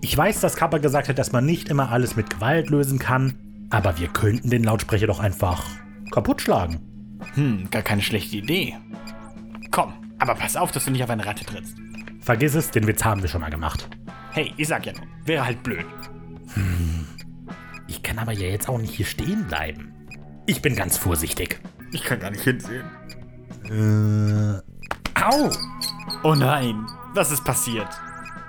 Ich 0.00 0.16
weiß, 0.16 0.40
dass 0.40 0.56
Kappa 0.56 0.78
gesagt 0.78 1.08
hat, 1.08 1.18
dass 1.18 1.32
man 1.32 1.46
nicht 1.46 1.68
immer 1.68 1.90
alles 1.90 2.14
mit 2.14 2.30
Gewalt 2.30 2.70
lösen 2.70 2.98
kann, 2.98 3.66
aber 3.70 3.98
wir 3.98 4.08
könnten 4.08 4.50
den 4.50 4.62
Lautsprecher 4.62 5.06
doch 5.06 5.18
einfach 5.18 5.64
kaputt 6.10 6.42
schlagen. 6.42 6.80
Hm, 7.34 7.70
gar 7.70 7.82
keine 7.82 8.02
schlechte 8.02 8.36
Idee. 8.36 8.76
Komm, 9.70 9.94
aber 10.18 10.34
pass 10.34 10.56
auf, 10.56 10.72
dass 10.72 10.84
du 10.84 10.90
nicht 10.90 11.02
auf 11.02 11.10
eine 11.10 11.24
Ratte 11.26 11.44
trittst. 11.44 11.76
Vergiss 12.20 12.54
es, 12.54 12.70
den 12.70 12.86
Witz 12.86 13.04
haben 13.04 13.22
wir 13.22 13.28
schon 13.28 13.40
mal 13.40 13.50
gemacht. 13.50 13.88
Hey, 14.32 14.52
ich 14.56 14.68
sag 14.68 14.86
ja 14.86 14.92
nur, 14.92 15.06
wäre 15.24 15.44
halt 15.44 15.62
blöd. 15.62 15.86
Ich 17.86 18.02
kann 18.02 18.18
aber 18.18 18.32
ja 18.32 18.48
jetzt 18.48 18.68
auch 18.68 18.78
nicht 18.78 18.94
hier 18.94 19.06
stehen 19.06 19.46
bleiben. 19.46 19.92
Ich 20.46 20.62
bin 20.62 20.74
ganz 20.74 20.96
vorsichtig. 20.96 21.60
Ich 21.92 22.02
kann 22.04 22.20
gar 22.20 22.30
nicht 22.30 22.44
hinsehen. 22.44 22.84
Au! 25.22 25.50
Oh 26.22 26.34
nein, 26.34 26.86
was 27.14 27.30
ist 27.30 27.44
passiert? 27.44 27.88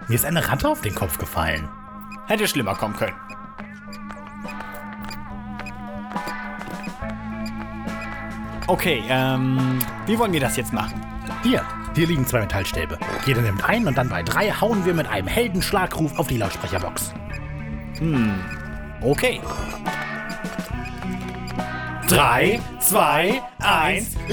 Mir 0.08 0.16
ist 0.16 0.26
eine 0.26 0.48
Ratte 0.48 0.68
auf 0.70 0.82
den 0.82 0.96
Kopf 0.96 1.18
gefallen. 1.18 1.68
Hätte 2.28 2.48
schlimmer 2.48 2.76
kommen 2.76 2.96
können. 2.96 3.16
Okay, 8.68 9.04
ähm, 9.08 9.80
wie 10.08 10.18
wollen 10.18 10.34
wir 10.34 10.40
das 10.40 10.58
jetzt 10.58 10.74
machen? 10.74 11.00
Hier, 11.46 11.64
hier 11.94 12.08
liegen 12.08 12.26
zwei 12.26 12.40
Metallstäbe. 12.40 12.98
Jeder 13.28 13.42
nimmt 13.42 13.64
einen 13.64 13.88
und 13.88 13.96
dann 13.96 14.10
bei 14.10 14.24
drei 14.24 14.50
hauen 14.50 14.84
wir 14.84 14.96
mit 14.96 15.08
einem 15.08 15.28
Heldenschlagruf 15.28 16.18
auf 16.18 16.26
die 16.26 16.38
Lautsprecherbox. 16.38 17.14
Okay. 19.00 19.40
Drei, 22.08 22.60
zwei, 22.80 23.44
eins. 23.60 24.16
Und 24.16 24.26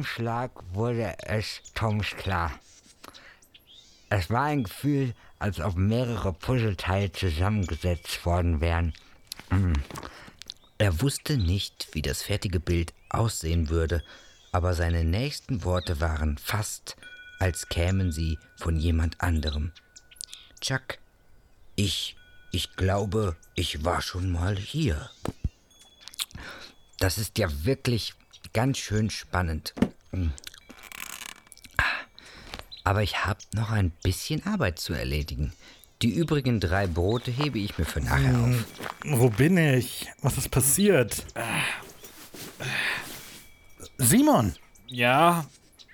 einem 0.00 0.06
Schlag 0.06 0.50
wurde 0.72 1.14
es 1.26 1.60
Toms 1.74 2.08
klar. 2.16 2.58
Es 4.08 4.30
war 4.30 4.44
ein 4.44 4.64
Gefühl, 4.64 5.12
als 5.38 5.60
ob 5.60 5.76
mehrere 5.76 6.32
Puzzleteile 6.32 7.12
zusammengesetzt 7.12 8.24
worden 8.24 8.62
wären. 8.62 8.94
Er 10.78 11.02
wusste 11.02 11.36
nicht, 11.36 11.88
wie 11.92 12.00
das 12.00 12.22
fertige 12.22 12.60
Bild 12.60 12.94
aussehen 13.10 13.68
würde, 13.68 14.02
aber 14.52 14.72
seine 14.72 15.04
nächsten 15.04 15.64
Worte 15.64 16.00
waren 16.00 16.38
fast, 16.38 16.96
als 17.38 17.68
kämen 17.68 18.10
sie 18.10 18.38
von 18.56 18.76
jemand 18.76 19.20
anderem. 19.20 19.72
Chuck, 20.62 20.96
ich, 21.76 22.16
ich 22.52 22.74
glaube, 22.76 23.36
ich 23.54 23.84
war 23.84 24.00
schon 24.00 24.32
mal 24.32 24.56
hier. 24.56 25.10
Das 26.98 27.18
ist 27.18 27.36
ja 27.36 27.48
wirklich 27.64 28.14
ganz 28.52 28.78
schön 28.78 29.10
spannend. 29.10 29.74
Mm. 30.12 30.28
Aber 32.84 33.02
ich 33.02 33.24
habe 33.24 33.40
noch 33.54 33.70
ein 33.70 33.90
bisschen 34.02 34.44
Arbeit 34.46 34.78
zu 34.78 34.92
erledigen. 34.92 35.52
Die 36.02 36.14
übrigen 36.14 36.60
drei 36.60 36.86
Brote 36.86 37.30
hebe 37.30 37.58
ich 37.58 37.76
mir 37.76 37.84
für 37.84 38.00
nachher 38.00 38.38
auf. 38.38 38.64
Wo 39.04 39.28
bin 39.28 39.58
ich? 39.58 40.08
Was 40.22 40.38
ist 40.38 40.50
passiert? 40.50 41.26
Simon! 43.98 44.54
Ja, 44.86 45.44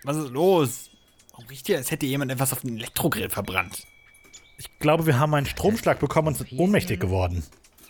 was 0.05 0.17
ist 0.17 0.31
los? 0.31 0.91
Warum 1.33 1.49
riecht 1.49 1.67
hier, 1.67 1.77
als 1.77 1.91
hätte 1.91 2.07
jemand 2.07 2.31
etwas 2.31 2.53
auf 2.53 2.61
den 2.61 2.77
Elektrogrill 2.77 3.29
verbrannt? 3.31 3.85
Ich 4.59 4.79
glaube, 4.79 5.07
wir 5.07 5.19
haben 5.19 5.35
einen 5.35 5.47
Stromschlag 5.47 5.99
bekommen 5.99 6.29
und 6.29 6.37
sind 6.37 6.53
ohnmächtig 6.53 7.01
geworden. 7.01 7.45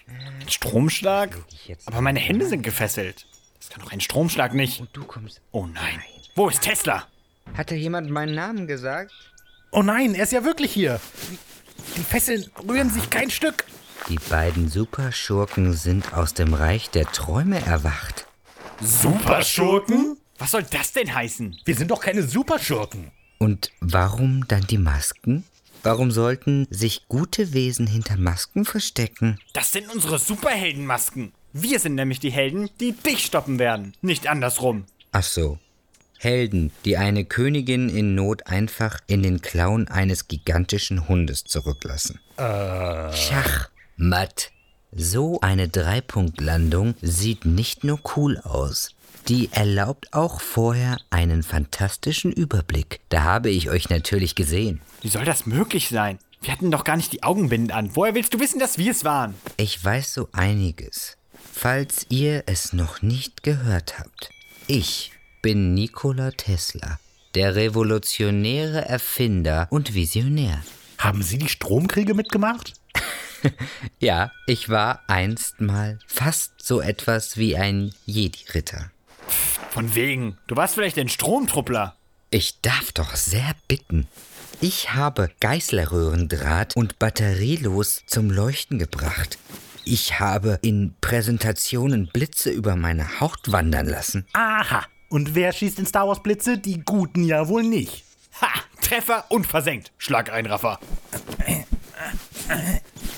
Ein 0.08 0.48
Stromschlag? 0.48 1.38
Aber 1.84 2.00
meine 2.00 2.18
Hände 2.18 2.48
sind 2.48 2.62
gefesselt. 2.62 3.26
Das 3.66 3.74
kann 3.74 3.84
doch 3.84 3.90
ein 3.90 4.00
Stromschlag 4.00 4.54
nicht. 4.54 4.84
Du 4.92 5.02
kommst. 5.02 5.40
Oh 5.50 5.66
nein. 5.66 6.00
Wo 6.36 6.48
ist 6.48 6.62
Tesla? 6.62 7.04
Hatte 7.56 7.74
jemand 7.74 8.10
meinen 8.10 8.32
Namen 8.32 8.68
gesagt? 8.68 9.10
Oh 9.72 9.82
nein, 9.82 10.14
er 10.14 10.22
ist 10.22 10.32
ja 10.32 10.44
wirklich 10.44 10.72
hier. 10.72 11.00
Die 11.96 12.02
Fesseln 12.02 12.48
rühren 12.68 12.90
sich 12.90 13.10
kein 13.10 13.28
Stück. 13.28 13.64
Die 14.08 14.20
beiden 14.30 14.68
Superschurken 14.68 15.72
sind 15.72 16.14
aus 16.14 16.32
dem 16.32 16.54
Reich 16.54 16.90
der 16.90 17.06
Träume 17.06 17.60
erwacht. 17.60 18.28
Superschurken? 18.80 20.16
Was 20.38 20.52
soll 20.52 20.62
das 20.62 20.92
denn 20.92 21.12
heißen? 21.12 21.58
Wir 21.64 21.74
sind 21.74 21.90
doch 21.90 22.00
keine 22.00 22.22
Superschurken. 22.22 23.10
Und 23.38 23.72
warum 23.80 24.46
dann 24.46 24.64
die 24.68 24.78
Masken? 24.78 25.42
Warum 25.82 26.12
sollten 26.12 26.68
sich 26.70 27.08
gute 27.08 27.52
Wesen 27.52 27.88
hinter 27.88 28.16
Masken 28.16 28.64
verstecken? 28.64 29.40
Das 29.54 29.72
sind 29.72 29.92
unsere 29.92 30.20
Superheldenmasken. 30.20 31.32
Wir 31.58 31.80
sind 31.80 31.94
nämlich 31.94 32.20
die 32.20 32.30
Helden, 32.30 32.68
die 32.80 32.92
dich 32.92 33.24
stoppen 33.24 33.58
werden. 33.58 33.94
Nicht 34.02 34.26
andersrum. 34.26 34.84
Ach 35.12 35.22
so. 35.22 35.58
Helden, 36.18 36.70
die 36.84 36.98
eine 36.98 37.24
Königin 37.24 37.88
in 37.88 38.14
Not 38.14 38.46
einfach 38.46 39.00
in 39.06 39.22
den 39.22 39.40
Klauen 39.40 39.88
eines 39.88 40.28
gigantischen 40.28 41.08
Hundes 41.08 41.44
zurücklassen. 41.44 42.20
Schach, 42.36 43.70
Matt. 43.96 44.50
So 44.92 45.40
eine 45.40 45.68
Dreipunktlandung 45.68 46.94
sieht 47.00 47.46
nicht 47.46 47.84
nur 47.84 48.00
cool 48.16 48.38
aus. 48.40 48.90
Die 49.28 49.48
erlaubt 49.50 50.12
auch 50.12 50.42
vorher 50.42 50.98
einen 51.08 51.42
fantastischen 51.42 52.32
Überblick. 52.32 53.00
Da 53.08 53.22
habe 53.24 53.48
ich 53.48 53.70
euch 53.70 53.88
natürlich 53.88 54.34
gesehen. 54.34 54.82
Wie 55.00 55.08
soll 55.08 55.24
das 55.24 55.46
möglich 55.46 55.88
sein? 55.88 56.18
Wir 56.42 56.52
hatten 56.52 56.70
doch 56.70 56.84
gar 56.84 56.98
nicht 56.98 57.12
die 57.14 57.22
Augenbinden 57.22 57.70
an. 57.70 57.90
Woher 57.94 58.14
willst 58.14 58.34
du 58.34 58.40
wissen, 58.40 58.60
dass 58.60 58.76
wir 58.76 58.90
es 58.90 59.04
waren? 59.04 59.34
Ich 59.56 59.82
weiß 59.82 60.12
so 60.12 60.28
einiges. 60.32 61.15
Falls 61.58 62.04
ihr 62.10 62.44
es 62.44 62.74
noch 62.74 63.00
nicht 63.00 63.42
gehört 63.42 63.98
habt. 63.98 64.28
Ich 64.66 65.12
bin 65.40 65.72
Nikola 65.72 66.30
Tesla, 66.32 67.00
der 67.34 67.56
revolutionäre 67.56 68.84
Erfinder 68.84 69.66
und 69.70 69.94
Visionär. 69.94 70.62
Haben 70.98 71.22
Sie 71.22 71.38
die 71.38 71.48
Stromkriege 71.48 72.12
mitgemacht? 72.12 72.74
Ja, 74.00 74.32
ich 74.46 74.68
war 74.68 75.00
einst 75.06 75.60
mal 75.60 75.98
fast 76.06 76.52
so 76.58 76.80
etwas 76.80 77.36
wie 77.36 77.56
ein 77.56 77.94
Jedi-Ritter. 78.04 78.90
Von 79.70 79.94
wegen. 79.94 80.36
Du 80.48 80.56
warst 80.56 80.74
vielleicht 80.74 80.98
ein 80.98 81.08
Stromtruppler. 81.08 81.96
Ich 82.30 82.60
darf 82.60 82.92
doch 82.92 83.14
sehr 83.14 83.54
bitten. 83.68 84.08
Ich 84.60 84.94
habe 84.94 85.30
Geißlerröhrendraht 85.40 86.74
und 86.76 86.98
batterielos 86.98 88.02
zum 88.06 88.30
Leuchten 88.30 88.78
gebracht. 88.78 89.38
Ich 89.88 90.18
habe 90.18 90.58
in 90.62 90.96
Präsentationen 91.00 92.08
Blitze 92.12 92.50
über 92.50 92.74
meine 92.74 93.20
Haut 93.20 93.52
wandern 93.52 93.86
lassen. 93.86 94.26
Aha. 94.32 94.84
Und 95.08 95.36
wer 95.36 95.52
schießt 95.52 95.78
in 95.78 95.86
Star 95.86 96.08
Wars 96.08 96.24
Blitze? 96.24 96.58
Die 96.58 96.80
Guten 96.80 97.22
ja 97.22 97.46
wohl 97.46 97.62
nicht. 97.62 98.02
Ha! 98.42 98.48
Treffer 98.82 99.26
und 99.28 99.46
versenkt. 99.46 99.92
Schlageinraffer. 99.96 100.80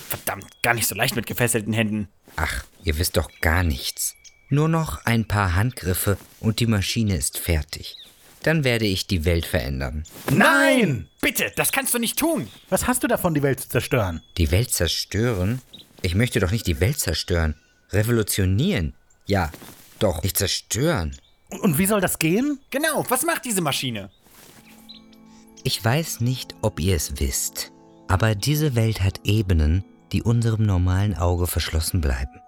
Verdammt, 0.09 0.45
gar 0.61 0.75
nicht 0.75 0.85
so 0.85 0.93
leicht 0.93 1.15
mit 1.15 1.25
gefesselten 1.25 1.73
Händen. 1.73 2.07
Ach, 2.35 2.63
ihr 2.83 2.99
wisst 2.99 3.17
doch 3.17 3.31
gar 3.41 3.63
nichts. 3.63 4.15
Nur 4.49 4.69
noch 4.69 5.03
ein 5.05 5.25
paar 5.25 5.55
Handgriffe 5.55 6.19
und 6.39 6.59
die 6.59 6.67
Maschine 6.67 7.15
ist 7.15 7.39
fertig. 7.39 7.97
Dann 8.43 8.63
werde 8.63 8.85
ich 8.85 9.07
die 9.07 9.25
Welt 9.25 9.47
verändern. 9.47 10.03
Nein! 10.31 11.07
Bitte, 11.19 11.51
das 11.55 11.71
kannst 11.71 11.95
du 11.95 11.97
nicht 11.97 12.19
tun. 12.19 12.47
Was 12.69 12.85
hast 12.85 13.01
du 13.01 13.07
davon, 13.07 13.33
die 13.33 13.41
Welt 13.41 13.59
zu 13.59 13.69
zerstören? 13.69 14.21
Die 14.37 14.51
Welt 14.51 14.71
zerstören? 14.71 15.63
Ich 16.01 16.15
möchte 16.15 16.39
doch 16.39 16.51
nicht 16.51 16.67
die 16.67 16.79
Welt 16.79 16.99
zerstören. 16.99 17.55
Revolutionieren. 17.91 18.93
Ja, 19.25 19.51
doch, 19.99 20.23
nicht 20.23 20.37
zerstören. 20.37 21.15
Und 21.49 21.77
wie 21.77 21.85
soll 21.85 22.01
das 22.01 22.19
gehen? 22.19 22.59
Genau, 22.69 23.05
was 23.09 23.25
macht 23.25 23.45
diese 23.45 23.61
Maschine? 23.61 24.09
Ich 25.63 25.83
weiß 25.83 26.21
nicht, 26.21 26.55
ob 26.61 26.79
ihr 26.79 26.95
es 26.95 27.19
wisst, 27.19 27.71
aber 28.07 28.33
diese 28.33 28.75
Welt 28.75 29.01
hat 29.01 29.21
Ebenen, 29.25 29.83
die 30.13 30.23
unserem 30.23 30.63
normalen 30.65 31.15
Auge 31.15 31.47
verschlossen 31.47 31.99
bleiben. 31.99 32.39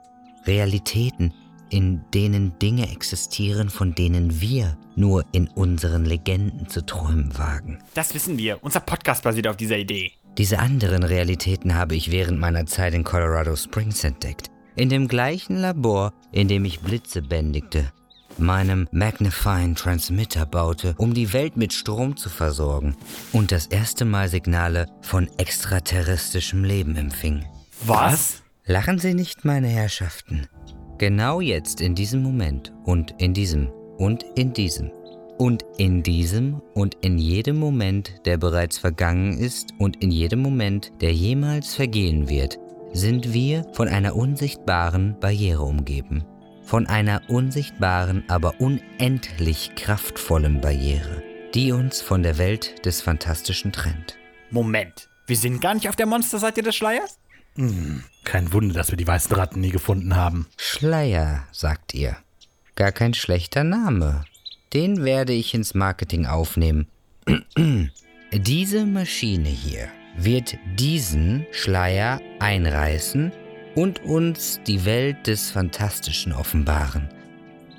Realitäten, 0.45 1.33
in 1.69 2.01
denen 2.13 2.57
Dinge 2.59 2.89
existieren, 2.91 3.69
von 3.69 3.95
denen 3.95 4.39
wir 4.39 4.77
nur 4.95 5.25
in 5.31 5.47
unseren 5.49 6.05
Legenden 6.05 6.69
zu 6.69 6.85
träumen 6.85 7.37
wagen. 7.37 7.79
Das 7.93 8.13
wissen 8.13 8.37
wir. 8.37 8.63
Unser 8.63 8.79
Podcast 8.79 9.23
basiert 9.23 9.47
auf 9.47 9.57
dieser 9.57 9.77
Idee. 9.77 10.13
Diese 10.37 10.59
anderen 10.59 11.03
Realitäten 11.03 11.75
habe 11.75 11.95
ich 11.95 12.11
während 12.11 12.39
meiner 12.39 12.65
Zeit 12.65 12.93
in 12.93 13.03
Colorado 13.03 13.55
Springs 13.55 14.03
entdeckt. 14.03 14.47
In 14.75 14.89
dem 14.89 15.07
gleichen 15.07 15.57
Labor, 15.57 16.13
in 16.31 16.47
dem 16.47 16.63
ich 16.65 16.79
Blitze 16.79 17.21
bändigte, 17.21 17.91
meinem 18.37 18.87
Magnifying 18.91 19.75
Transmitter 19.75 20.45
baute, 20.45 20.95
um 20.97 21.13
die 21.13 21.33
Welt 21.33 21.57
mit 21.57 21.73
Strom 21.73 22.15
zu 22.15 22.29
versorgen 22.29 22.95
und 23.33 23.51
das 23.51 23.67
erste 23.67 24.05
Mal 24.05 24.29
Signale 24.29 24.87
von 25.01 25.29
extraterrestrischem 25.37 26.63
Leben 26.63 26.95
empfing. 26.95 27.45
Was? 27.85 28.41
Lachen 28.65 28.99
Sie 28.99 29.13
nicht, 29.13 29.43
meine 29.43 29.67
Herrschaften. 29.67 30.47
Genau 30.97 31.41
jetzt, 31.41 31.81
in 31.81 31.95
diesem 31.95 32.21
Moment 32.21 32.71
und 32.83 33.15
in 33.17 33.33
diesem 33.33 33.69
und 33.97 34.23
in 34.35 34.53
diesem 34.53 34.91
und 35.41 35.65
in 35.77 36.03
diesem 36.03 36.61
und 36.75 36.97
in 37.01 37.17
jedem 37.17 37.57
Moment, 37.57 38.13
der 38.25 38.37
bereits 38.37 38.77
vergangen 38.77 39.39
ist 39.39 39.73
und 39.79 39.95
in 40.03 40.11
jedem 40.11 40.39
Moment, 40.39 40.91
der 41.01 41.13
jemals 41.13 41.73
vergehen 41.73 42.29
wird, 42.29 42.59
sind 42.93 43.33
wir 43.33 43.65
von 43.73 43.87
einer 43.87 44.15
unsichtbaren 44.15 45.19
Barriere 45.19 45.63
umgeben. 45.63 46.23
Von 46.63 46.85
einer 46.85 47.23
unsichtbaren, 47.27 48.23
aber 48.27 48.61
unendlich 48.61 49.71
kraftvollen 49.75 50.61
Barriere, 50.61 51.23
die 51.55 51.71
uns 51.71 52.03
von 52.03 52.21
der 52.21 52.37
Welt 52.37 52.85
des 52.85 53.01
Fantastischen 53.01 53.71
trennt. 53.71 54.17
Moment, 54.51 55.09
wir 55.25 55.37
sind 55.37 55.59
gar 55.59 55.73
nicht 55.73 55.89
auf 55.89 55.95
der 55.95 56.05
Monsterseite 56.05 56.61
des 56.61 56.75
Schleiers? 56.75 57.17
Kein 58.25 58.53
Wunder, 58.53 58.75
dass 58.75 58.91
wir 58.91 58.97
die 58.97 59.07
weißen 59.07 59.35
Ratten 59.35 59.61
nie 59.61 59.71
gefunden 59.71 60.15
haben. 60.15 60.45
Schleier, 60.57 61.47
sagt 61.51 61.95
ihr. 61.95 62.15
Gar 62.75 62.91
kein 62.91 63.15
schlechter 63.15 63.63
Name. 63.63 64.23
Den 64.73 65.03
werde 65.03 65.33
ich 65.33 65.53
ins 65.53 65.73
Marketing 65.73 66.25
aufnehmen. 66.25 66.87
Diese 68.33 68.85
Maschine 68.85 69.49
hier 69.49 69.89
wird 70.17 70.57
diesen 70.77 71.45
Schleier 71.51 72.21
einreißen 72.39 73.31
und 73.75 74.03
uns 74.03 74.59
die 74.67 74.85
Welt 74.85 75.27
des 75.27 75.51
Fantastischen 75.51 76.33
offenbaren. 76.33 77.09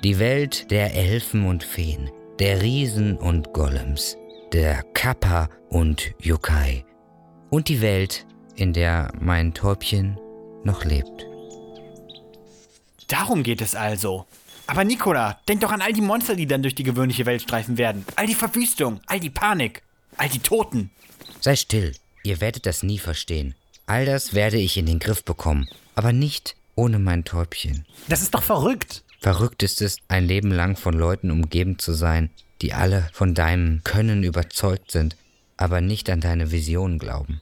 Die 0.03 0.19
Welt 0.19 0.69
der 0.71 0.93
Elfen 0.95 1.45
und 1.45 1.63
Feen, 1.63 2.09
der 2.39 2.61
Riesen 2.61 3.17
und 3.17 3.53
Golems, 3.53 4.17
der 4.51 4.83
Kappa 4.93 5.49
und 5.69 6.13
Yokai 6.19 6.85
und 7.49 7.69
die 7.69 7.81
Welt, 7.81 8.25
in 8.55 8.73
der 8.73 9.11
mein 9.19 9.53
Täubchen 9.53 10.19
noch 10.63 10.85
lebt. 10.85 11.27
Darum 13.07 13.43
geht 13.43 13.61
es 13.61 13.75
also. 13.75 14.25
Aber 14.67 14.83
Nikola, 14.83 15.39
denk 15.47 15.61
doch 15.61 15.71
an 15.71 15.81
all 15.81 15.93
die 15.93 16.01
Monster, 16.01 16.35
die 16.35 16.47
dann 16.47 16.61
durch 16.63 16.75
die 16.75 16.83
gewöhnliche 16.83 17.25
Welt 17.25 17.41
streifen 17.41 17.77
werden. 17.77 18.05
All 18.15 18.27
die 18.27 18.35
Verwüstung, 18.35 19.01
all 19.07 19.19
die 19.19 19.29
Panik, 19.29 19.83
all 20.17 20.29
die 20.29 20.39
Toten. 20.39 20.89
Sei 21.41 21.55
still, 21.55 21.93
ihr 22.23 22.39
werdet 22.41 22.65
das 22.65 22.83
nie 22.83 22.99
verstehen. 22.99 23.55
All 23.85 24.05
das 24.05 24.33
werde 24.33 24.57
ich 24.57 24.77
in 24.77 24.85
den 24.85 24.99
Griff 24.99 25.25
bekommen, 25.25 25.67
aber 25.95 26.13
nicht 26.13 26.55
ohne 26.75 26.99
mein 26.99 27.25
Täubchen. 27.25 27.85
Das 28.07 28.21
ist 28.21 28.33
doch 28.33 28.43
verrückt. 28.43 29.03
Verrückt 29.19 29.63
ist 29.63 29.81
es, 29.81 29.97
ein 30.07 30.25
Leben 30.25 30.51
lang 30.51 30.75
von 30.75 30.93
Leuten 30.93 31.31
umgeben 31.31 31.79
zu 31.79 31.93
sein, 31.93 32.29
die 32.61 32.73
alle 32.73 33.09
von 33.13 33.33
deinem 33.33 33.83
Können 33.83 34.23
überzeugt 34.23 34.91
sind, 34.91 35.15
aber 35.57 35.81
nicht 35.81 36.09
an 36.09 36.21
deine 36.21 36.51
Vision 36.51 36.99
glauben. 36.99 37.41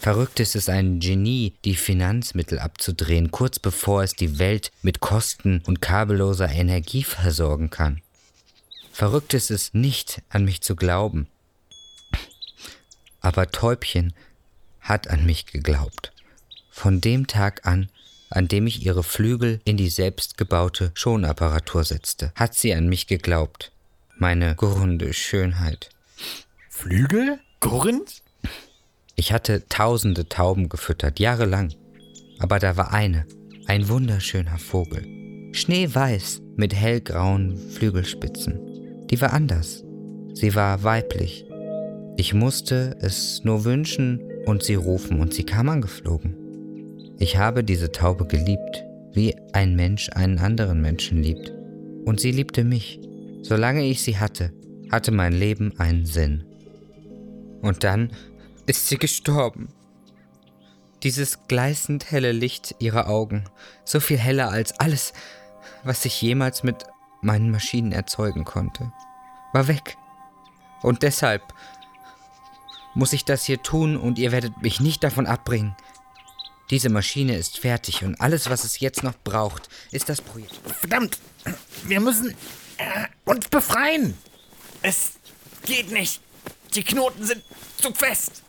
Verrückt 0.00 0.40
ist 0.40 0.56
es, 0.56 0.70
ein 0.70 0.98
Genie 0.98 1.52
die 1.66 1.74
Finanzmittel 1.74 2.58
abzudrehen, 2.58 3.30
kurz 3.30 3.58
bevor 3.58 4.02
es 4.02 4.14
die 4.14 4.38
Welt 4.38 4.72
mit 4.80 5.00
Kosten 5.00 5.62
und 5.66 5.82
kabelloser 5.82 6.50
Energie 6.50 7.02
versorgen 7.02 7.68
kann. 7.68 8.00
Verrückt 8.90 9.34
ist 9.34 9.50
es, 9.50 9.74
nicht 9.74 10.22
an 10.30 10.46
mich 10.46 10.62
zu 10.62 10.74
glauben. 10.74 11.28
Aber 13.20 13.50
Täubchen 13.50 14.14
hat 14.80 15.08
an 15.08 15.26
mich 15.26 15.44
geglaubt. 15.44 16.14
Von 16.70 17.02
dem 17.02 17.26
Tag 17.26 17.66
an, 17.66 17.90
an 18.30 18.48
dem 18.48 18.66
ich 18.66 18.86
ihre 18.86 19.02
Flügel 19.02 19.60
in 19.64 19.76
die 19.76 19.90
selbstgebaute 19.90 20.92
Schonapparatur 20.94 21.84
setzte, 21.84 22.32
hat 22.36 22.54
sie 22.54 22.72
an 22.72 22.88
mich 22.88 23.06
geglaubt. 23.06 23.70
Meine 24.16 24.54
gurrende 24.54 25.12
Schönheit. 25.12 25.90
Flügel? 26.70 27.38
Gurrend? 27.60 28.22
Ich 29.20 29.34
hatte 29.34 29.68
tausende 29.68 30.30
Tauben 30.30 30.70
gefüttert, 30.70 31.20
jahrelang. 31.20 31.74
Aber 32.38 32.58
da 32.58 32.78
war 32.78 32.94
eine, 32.94 33.26
ein 33.66 33.86
wunderschöner 33.90 34.56
Vogel. 34.56 35.04
Schneeweiß 35.52 36.40
mit 36.56 36.74
hellgrauen 36.74 37.58
Flügelspitzen. 37.58 38.58
Die 39.10 39.20
war 39.20 39.34
anders. 39.34 39.84
Sie 40.32 40.54
war 40.54 40.84
weiblich. 40.84 41.44
Ich 42.16 42.32
musste 42.32 42.96
es 43.02 43.44
nur 43.44 43.66
wünschen 43.66 44.22
und 44.46 44.62
sie 44.62 44.76
rufen 44.76 45.20
und 45.20 45.34
sie 45.34 45.44
kam 45.44 45.68
angeflogen. 45.68 46.34
Ich 47.18 47.36
habe 47.36 47.62
diese 47.62 47.92
Taube 47.92 48.26
geliebt, 48.26 48.86
wie 49.12 49.36
ein 49.52 49.76
Mensch 49.76 50.08
einen 50.14 50.38
anderen 50.38 50.80
Menschen 50.80 51.22
liebt. 51.22 51.52
Und 52.06 52.20
sie 52.20 52.32
liebte 52.32 52.64
mich. 52.64 52.98
Solange 53.42 53.84
ich 53.84 54.00
sie 54.00 54.16
hatte, 54.16 54.50
hatte 54.90 55.12
mein 55.12 55.34
Leben 55.34 55.78
einen 55.78 56.06
Sinn. 56.06 56.44
Und 57.60 57.84
dann 57.84 58.12
ist 58.70 58.86
sie 58.86 58.98
gestorben. 58.98 59.68
Dieses 61.02 61.48
gleißend 61.48 62.12
helle 62.12 62.30
Licht 62.30 62.76
ihrer 62.78 63.08
Augen, 63.08 63.44
so 63.84 63.98
viel 63.98 64.16
heller 64.16 64.50
als 64.50 64.78
alles, 64.78 65.12
was 65.82 66.04
ich 66.04 66.22
jemals 66.22 66.62
mit 66.62 66.86
meinen 67.20 67.50
Maschinen 67.50 67.90
erzeugen 67.90 68.44
konnte, 68.44 68.92
war 69.52 69.66
weg. 69.66 69.96
Und 70.82 71.02
deshalb 71.02 71.42
muss 72.94 73.12
ich 73.12 73.24
das 73.24 73.44
hier 73.44 73.60
tun 73.60 73.96
und 73.96 74.20
ihr 74.20 74.30
werdet 74.30 74.62
mich 74.62 74.78
nicht 74.78 75.02
davon 75.02 75.26
abbringen. 75.26 75.74
Diese 76.70 76.90
Maschine 76.90 77.36
ist 77.36 77.58
fertig 77.58 78.04
und 78.04 78.20
alles, 78.20 78.48
was 78.50 78.62
es 78.62 78.78
jetzt 78.78 79.02
noch 79.02 79.18
braucht, 79.24 79.68
ist 79.90 80.08
das 80.08 80.22
Projekt. 80.22 80.60
Verdammt! 80.78 81.18
Wir 81.82 81.98
müssen 81.98 82.36
äh, 82.76 83.08
uns 83.24 83.48
befreien. 83.48 84.16
Es 84.80 85.14
geht 85.64 85.90
nicht. 85.90 86.20
Die 86.76 86.84
Knoten 86.84 87.26
sind 87.26 87.42
zu 87.78 87.92
fest. 87.92 88.44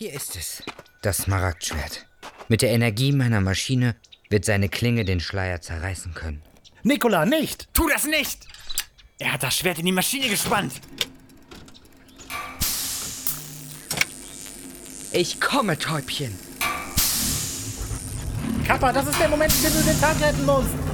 Hier 0.00 0.12
ist 0.12 0.36
es, 0.36 0.62
das 1.02 1.16
Smaragdschwert. 1.16 2.06
Mit 2.46 2.62
der 2.62 2.70
Energie 2.70 3.10
meiner 3.10 3.40
Maschine 3.40 3.96
wird 4.30 4.44
seine 4.44 4.68
Klinge 4.68 5.04
den 5.04 5.18
Schleier 5.18 5.60
zerreißen 5.60 6.14
können. 6.14 6.40
Nikola, 6.84 7.26
nicht! 7.26 7.66
Tu 7.74 7.88
das 7.88 8.04
nicht! 8.04 8.46
Er 9.18 9.32
hat 9.32 9.42
das 9.42 9.56
Schwert 9.56 9.80
in 9.80 9.86
die 9.86 9.90
Maschine 9.90 10.28
gespannt. 10.28 10.74
Ich 15.10 15.40
komme, 15.40 15.76
Täubchen. 15.76 16.38
Kappa, 18.68 18.92
das 18.92 19.08
ist 19.08 19.18
der 19.18 19.28
Moment, 19.28 19.52
in 19.52 19.62
dem 19.62 19.72
du 19.72 19.82
den 19.82 20.00
Tag 20.00 20.20
retten 20.20 20.46
musst. 20.46 20.87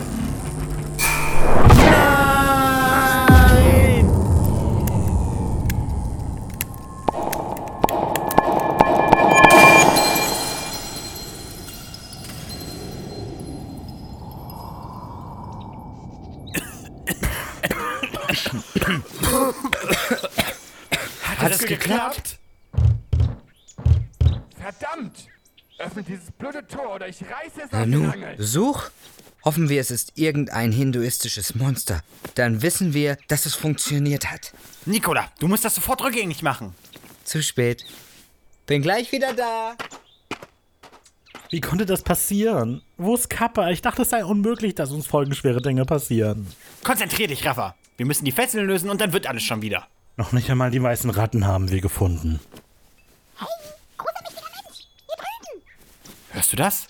Hat, 21.38 21.52
es 21.52 21.66
geklappt? 21.66 22.38
Verdammt! 24.58 25.28
Öffnet 25.78 26.08
dieses 26.08 26.30
blöde 26.30 26.66
Tor 26.66 26.94
oder 26.94 27.08
ich 27.08 27.20
reiße 27.22 27.62
es 27.64 27.68
Na 27.72 27.82
aus 27.82 27.86
den 27.86 28.24
such. 28.38 28.90
Hoffen 29.44 29.68
wir, 29.68 29.80
es 29.80 29.90
ist 29.90 30.12
irgendein 30.14 30.72
hinduistisches 30.72 31.54
Monster. 31.54 32.00
Dann 32.34 32.62
wissen 32.62 32.94
wir, 32.94 33.18
dass 33.28 33.44
es 33.44 33.54
funktioniert 33.54 34.30
hat. 34.30 34.54
Nikola, 34.86 35.30
du 35.38 35.48
musst 35.48 35.64
das 35.64 35.74
sofort 35.74 36.02
rückgängig 36.02 36.42
machen. 36.42 36.74
Zu 37.24 37.42
spät. 37.42 37.84
Bin 38.66 38.80
gleich 38.80 39.12
wieder 39.12 39.34
da. 39.34 39.76
Wie 41.50 41.60
konnte 41.60 41.84
das 41.84 42.02
passieren? 42.02 42.82
Wo 42.96 43.14
ist 43.14 43.28
Kappa? 43.28 43.70
Ich 43.70 43.82
dachte, 43.82 44.02
es 44.02 44.10
sei 44.10 44.24
unmöglich, 44.24 44.74
dass 44.74 44.90
uns 44.90 45.06
folgenschwere 45.06 45.60
Dinge 45.60 45.84
passieren. 45.84 46.46
Konzentrier 46.82 47.28
dich, 47.28 47.44
Rafa. 47.44 47.76
Wir 47.96 48.06
müssen 48.06 48.24
die 48.24 48.32
Fesseln 48.32 48.66
lösen 48.66 48.90
und 48.90 49.00
dann 49.00 49.12
wird 49.12 49.26
alles 49.26 49.42
schon 49.42 49.62
wieder. 49.62 49.86
Noch 50.16 50.32
nicht 50.32 50.50
einmal 50.50 50.70
die 50.70 50.82
weißen 50.82 51.10
Ratten 51.10 51.46
haben 51.46 51.70
wir 51.70 51.80
gefunden. 51.80 52.40
Hörst 56.30 56.52
du 56.52 56.56
das? 56.56 56.88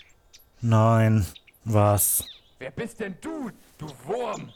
Nein. 0.61 1.27
Was? 1.65 2.25
Wer 2.59 2.71
bist 2.71 3.01
denn 3.01 3.17
du, 3.21 3.51
du 3.79 3.89
Wurm? 4.05 4.53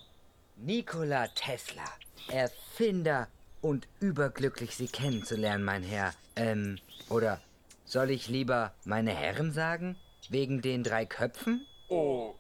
Nikola 0.57 1.29
Tesla, 1.29 1.85
Erfinder 2.31 3.29
und 3.61 3.87
überglücklich, 4.01 4.77
Sie 4.77 4.89
kennenzulernen, 4.89 5.65
mein 5.65 5.83
Herr. 5.83 6.15
Ähm, 6.37 6.79
oder 7.09 7.41
soll 7.85 8.11
ich 8.11 8.29
lieber 8.29 8.73
meine 8.85 9.15
Herren 9.15 9.53
sagen? 9.53 9.97
Wegen 10.31 10.63
den 10.63 10.83
drei 10.83 11.07
Köpfen? 11.07 11.67
Oh, 11.89 12.35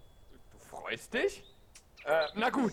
du 0.52 0.76
freust 0.76 1.14
dich? 1.14 1.42
Äh, 2.04 2.26
na 2.34 2.50
gut. 2.50 2.72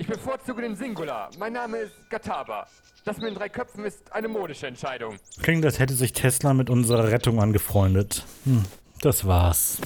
Ich 0.00 0.06
bevorzuge 0.06 0.62
den 0.62 0.76
Singular. 0.76 1.28
Mein 1.38 1.52
Name 1.52 1.76
ist 1.76 1.92
Gataba. 2.08 2.66
Das 3.04 3.18
mit 3.18 3.26
den 3.26 3.34
drei 3.34 3.50
Köpfen 3.50 3.84
ist 3.84 4.10
eine 4.14 4.28
modische 4.28 4.66
Entscheidung. 4.66 5.18
Klingt, 5.42 5.62
als 5.66 5.78
hätte 5.78 5.92
sich 5.92 6.14
Tesla 6.14 6.54
mit 6.54 6.70
unserer 6.70 7.08
Rettung 7.10 7.38
angefreundet. 7.38 8.24
Hm, 8.44 8.64
das 9.02 9.26
war's. 9.26 9.76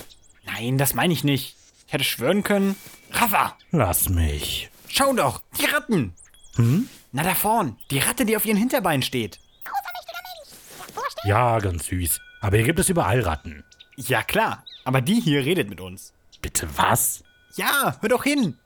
Nein, 0.45 0.79
das 0.79 0.95
meine 0.95 1.13
ich 1.13 1.25
nicht. 1.25 1.57
Ich 1.89 1.93
hätte 1.93 2.05
schwören 2.05 2.45
können. 2.45 2.77
Rafa, 3.11 3.57
Lass 3.73 4.09
mich. 4.09 4.71
schau 4.87 5.13
doch, 5.15 5.43
die 5.59 5.65
Ratten. 5.65 6.15
Hm? 6.55 6.89
Na 7.11 7.25
da 7.25 7.35
vorn, 7.35 7.77
die 7.91 7.99
Ratte, 7.99 8.25
die 8.25 8.37
auf 8.37 8.47
ihren 8.47 8.57
Hinterbeinen 8.57 9.03
steht. 9.03 9.41
Ja, 11.25 11.59
ganz 11.59 11.87
süß. 11.87 12.21
Aber 12.41 12.57
hier 12.57 12.67
gibt 12.67 12.79
es 12.79 12.89
überall 12.89 13.19
Ratten. 13.21 13.65
Ja 13.97 14.23
klar, 14.23 14.65
aber 14.85 15.01
die 15.01 15.21
hier 15.21 15.45
redet 15.45 15.69
mit 15.69 15.81
uns. 15.81 16.13
Bitte 16.41 16.69
was? 16.77 17.25
Ja, 17.57 17.97
hör 18.01 18.09
doch 18.09 18.23
hin. 18.23 18.57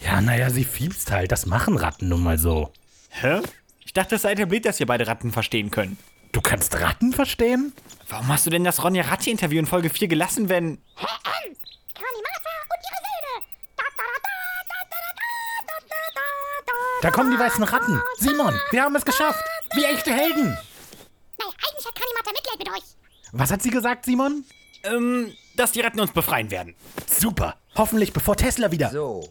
Ja, 0.00 0.20
naja, 0.20 0.50
sie 0.50 0.64
fiebst 0.64 1.10
halt. 1.10 1.32
Das 1.32 1.46
machen 1.46 1.76
Ratten 1.76 2.08
nun 2.08 2.22
mal 2.22 2.38
so. 2.38 2.72
Hä? 3.10 3.40
Ich 3.84 3.92
dachte, 3.92 4.16
es 4.16 4.22
sei 4.22 4.32
etabliert, 4.32 4.64
dass 4.64 4.78
wir 4.78 4.86
beide 4.86 5.06
Ratten 5.06 5.32
verstehen 5.32 5.70
können. 5.70 5.98
Du 6.32 6.40
kannst 6.40 6.78
Ratten 6.78 7.12
verstehen? 7.12 7.72
Warum 8.08 8.28
hast 8.28 8.46
du 8.46 8.50
denn 8.50 8.64
das 8.64 8.82
Ronja 8.84 9.02
Ratti-Interview 9.04 9.58
in 9.58 9.66
Folge 9.66 9.90
4 9.90 10.08
gelassen, 10.08 10.48
wenn. 10.48 10.78
Hör 10.94 11.08
an! 11.08 11.56
Kalimata 11.94 12.52
und 12.64 12.80
ihre 12.84 13.00
Söhne! 13.04 13.46
Da, 13.76 13.84
da, 13.96 14.04
da, 16.66 16.72
da 17.02 17.10
kommen 17.10 17.30
die 17.30 17.38
weißen 17.38 17.64
Ratten! 17.64 18.00
Simon, 18.18 18.58
wir 18.70 18.82
haben 18.82 18.94
es 18.96 19.04
geschafft! 19.04 19.42
Wie 19.74 19.84
echte 19.84 20.12
Helden! 20.12 20.56
Naja, 21.38 21.50
eigentlich 21.50 21.86
hat 21.86 21.94
Kalimata 21.94 22.30
Mitleid 22.30 22.58
mit 22.58 22.68
euch! 22.68 22.84
Was 23.32 23.50
hat 23.50 23.62
sie 23.62 23.70
gesagt, 23.70 24.04
Simon? 24.04 24.44
Ähm, 24.84 25.32
dass 25.56 25.72
die 25.72 25.80
Ratten 25.80 26.00
uns 26.00 26.12
befreien 26.12 26.50
werden. 26.50 26.74
Super! 27.06 27.56
Hoffentlich 27.74 28.12
bevor 28.12 28.36
Tesla 28.36 28.70
wieder. 28.70 28.90
So, 28.90 29.28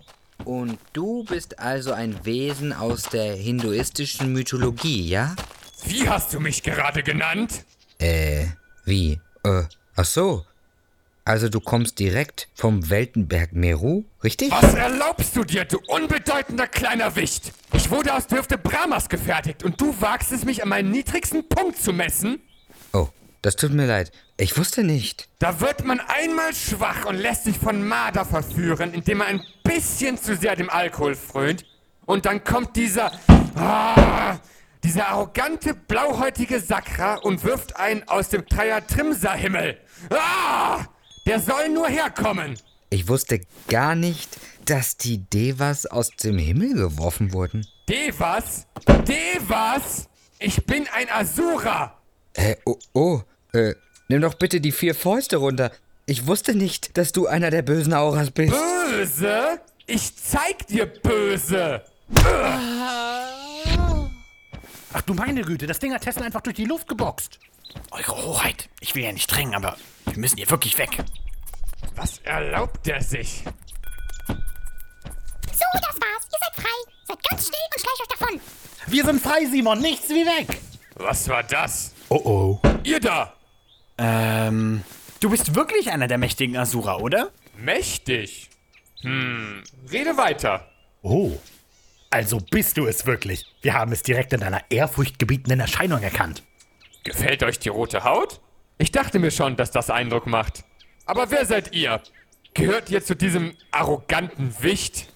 und 0.48 0.80
du 0.94 1.26
bist 1.26 1.60
also 1.60 1.92
ein 1.92 2.26
Wesen 2.26 2.72
aus 2.72 3.04
der 3.04 3.36
hinduistischen 3.36 4.32
Mythologie, 4.32 5.06
ja? 5.06 5.36
Wie 5.84 6.08
hast 6.08 6.34
du 6.34 6.40
mich 6.40 6.64
gerade 6.64 7.04
genannt? 7.04 7.66
Äh, 8.00 8.46
wie? 8.86 9.20
Äh, 9.44 9.64
ach 9.98 10.06
so. 10.06 10.46
Also 11.26 11.50
du 11.50 11.60
kommst 11.60 12.00
direkt 12.00 12.48
vom 12.56 12.90
Weltenberg 12.90 13.52
Meru, 13.52 14.06
richtig? 14.24 14.52
Was 14.52 14.74
erlaubst 14.74 15.36
du 15.36 15.44
dir, 15.44 15.66
du 15.66 15.80
unbedeutender 15.88 16.68
kleiner 16.68 17.18
Wicht? 17.18 17.52
Ich 17.74 17.92
wurde 17.92 18.14
aus 18.14 18.28
der 18.28 18.40
Hüfte 18.40 18.58
Brahmas 18.58 19.10
gefertigt 19.10 19.66
und 19.66 19.82
du 19.82 19.94
wagst 20.00 20.32
es, 20.32 20.46
mich 20.46 20.64
an 20.64 20.70
meinen 20.70 20.92
niedrigsten 20.92 21.50
Punkt 21.50 21.78
zu 21.78 21.92
messen? 21.92 22.40
Das 23.42 23.56
tut 23.56 23.72
mir 23.72 23.86
leid. 23.86 24.12
Ich 24.38 24.58
wusste 24.58 24.84
nicht. 24.84 25.30
Da 25.40 25.60
wird 25.60 25.86
man 25.86 26.00
einmal 26.00 26.54
schwach 26.54 27.06
und 27.06 27.16
lässt 27.16 27.44
sich 27.46 27.58
von 27.58 27.88
Marder 27.88 28.26
verführen, 28.26 28.94
indem 28.94 29.20
man 29.20 29.28
ein 29.28 29.44
bisschen 29.64 30.18
zu 30.18 30.36
sehr 30.36 30.56
dem 30.56 30.70
Alkohol 30.70 31.16
frönt. 31.16 31.66
Und 32.06 32.26
dann 32.26 32.44
kommt 32.44 32.76
dieser. 32.76 33.12
Ah, 33.56 34.38
dieser 34.84 35.10
arrogante, 35.10 35.74
blauhäutige 35.74 36.60
Sakra 36.60 37.16
und 37.16 37.44
wirft 37.44 37.76
einen 37.76 38.08
aus 38.08 38.30
dem 38.30 38.46
Dreier-Trimser-Himmel. 38.46 39.78
Ah! 40.10 40.86
Der 41.26 41.42
soll 41.42 41.70
nur 41.70 41.90
herkommen! 41.90 42.58
Ich 42.90 43.10
wusste 43.10 43.42
gar 43.68 43.96
nicht, 43.96 44.38
dass 44.64 44.96
die 44.96 45.18
Devas 45.18 45.86
aus 45.86 46.12
dem 46.12 46.38
Himmel 46.38 46.74
geworfen 46.74 47.34
wurden. 47.34 47.68
Devas? 47.90 48.66
Devas? 49.06 50.08
Ich 50.40 50.66
bin 50.66 50.88
ein 50.94 51.10
Asura! 51.10 51.97
Äh, 52.38 52.56
oh, 52.66 52.78
oh, 52.94 53.22
äh, 53.54 53.74
nimm 54.08 54.22
doch 54.22 54.36
bitte 54.36 54.62
die 54.62 54.72
vier 54.72 54.94
Fäuste 54.96 55.38
runter. 55.38 55.72
Ich 56.06 56.28
wusste 56.28 56.56
nicht, 56.56 56.98
dass 56.98 57.12
du 57.12 57.28
einer 57.28 57.50
der 57.50 57.64
bösen 57.64 57.94
Auras 57.94 58.32
bist. 58.32 58.54
Böse? 58.54 59.60
Ich 59.88 60.16
zeig 60.16 60.68
dir 60.68 60.86
böse! 60.86 61.82
Ach 64.94 65.02
du 65.06 65.14
meine 65.14 65.42
Güte, 65.42 65.68
das 65.68 65.80
Ding 65.80 65.94
hat 65.94 66.04
Tesla 66.04 66.26
einfach 66.26 66.42
durch 66.42 66.56
die 66.56 66.66
Luft 66.66 66.88
geboxt. 66.88 67.40
Eure 67.92 68.16
Hoheit, 68.16 68.70
ich 68.80 68.96
will 68.96 69.04
ja 69.04 69.12
nicht 69.12 69.28
drängen, 69.28 69.56
aber 69.56 69.76
wir 70.06 70.18
müssen 70.18 70.38
hier 70.38 70.50
wirklich 70.50 70.78
weg. 70.78 71.04
Was 71.96 72.20
erlaubt 72.20 72.86
der 72.86 73.02
sich? 73.02 73.44
So, 74.28 74.36
das 75.74 75.96
war's. 76.00 76.28
Ihr 76.32 76.40
seid 76.40 76.56
frei. 76.56 76.78
Seid 77.08 77.30
ganz 77.30 77.48
still 77.48 77.60
und 77.74 77.82
schleicht 77.82 78.02
euch 78.02 78.08
davon. 78.20 78.42
Wir 78.88 79.06
sind 79.06 79.22
frei, 79.22 79.46
Simon. 79.46 79.82
Nichts 79.82 80.10
wie 80.10 80.26
weg. 80.26 80.60
Was 80.96 81.28
war 81.28 81.44
das? 81.44 81.94
Oh 82.10 82.22
oh. 82.24 82.60
Ihr 82.84 83.00
da! 83.00 83.34
Ähm, 83.98 84.84
du 85.20 85.30
bist 85.30 85.56
wirklich 85.56 85.92
einer 85.92 86.08
der 86.08 86.18
mächtigen 86.18 86.56
Asura, 86.56 86.98
oder? 86.98 87.32
Mächtig. 87.58 88.50
Hm, 89.02 89.64
rede 89.92 90.16
weiter. 90.18 90.70
Oh. 91.02 91.32
Also 92.10 92.38
bist 92.38 92.78
du 92.78 92.86
es 92.88 93.06
wirklich. 93.06 93.46
Wir 93.62 93.74
haben 93.74 93.92
es 93.92 94.04
direkt 94.04 94.32
in 94.32 94.40
deiner 94.40 94.62
ehrfurchtgebietenden 94.70 95.60
Erscheinung 95.60 96.02
erkannt. 96.02 96.44
Gefällt 97.04 97.44
euch 97.44 97.60
die 97.60 97.70
rote 97.70 98.04
Haut? 98.04 98.40
Ich 98.78 98.92
dachte 98.92 99.20
mir 99.20 99.32
schon, 99.32 99.58
dass 99.58 99.72
das 99.72 99.90
Eindruck 99.90 100.28
macht. 100.28 100.64
Aber 101.06 101.30
wer 101.32 101.46
seid 101.46 101.74
ihr? 101.74 102.02
Gehört 102.54 102.90
ihr 102.90 103.04
zu 103.04 103.16
diesem 103.16 103.54
arroganten 103.72 104.56
Wicht? 104.62 105.08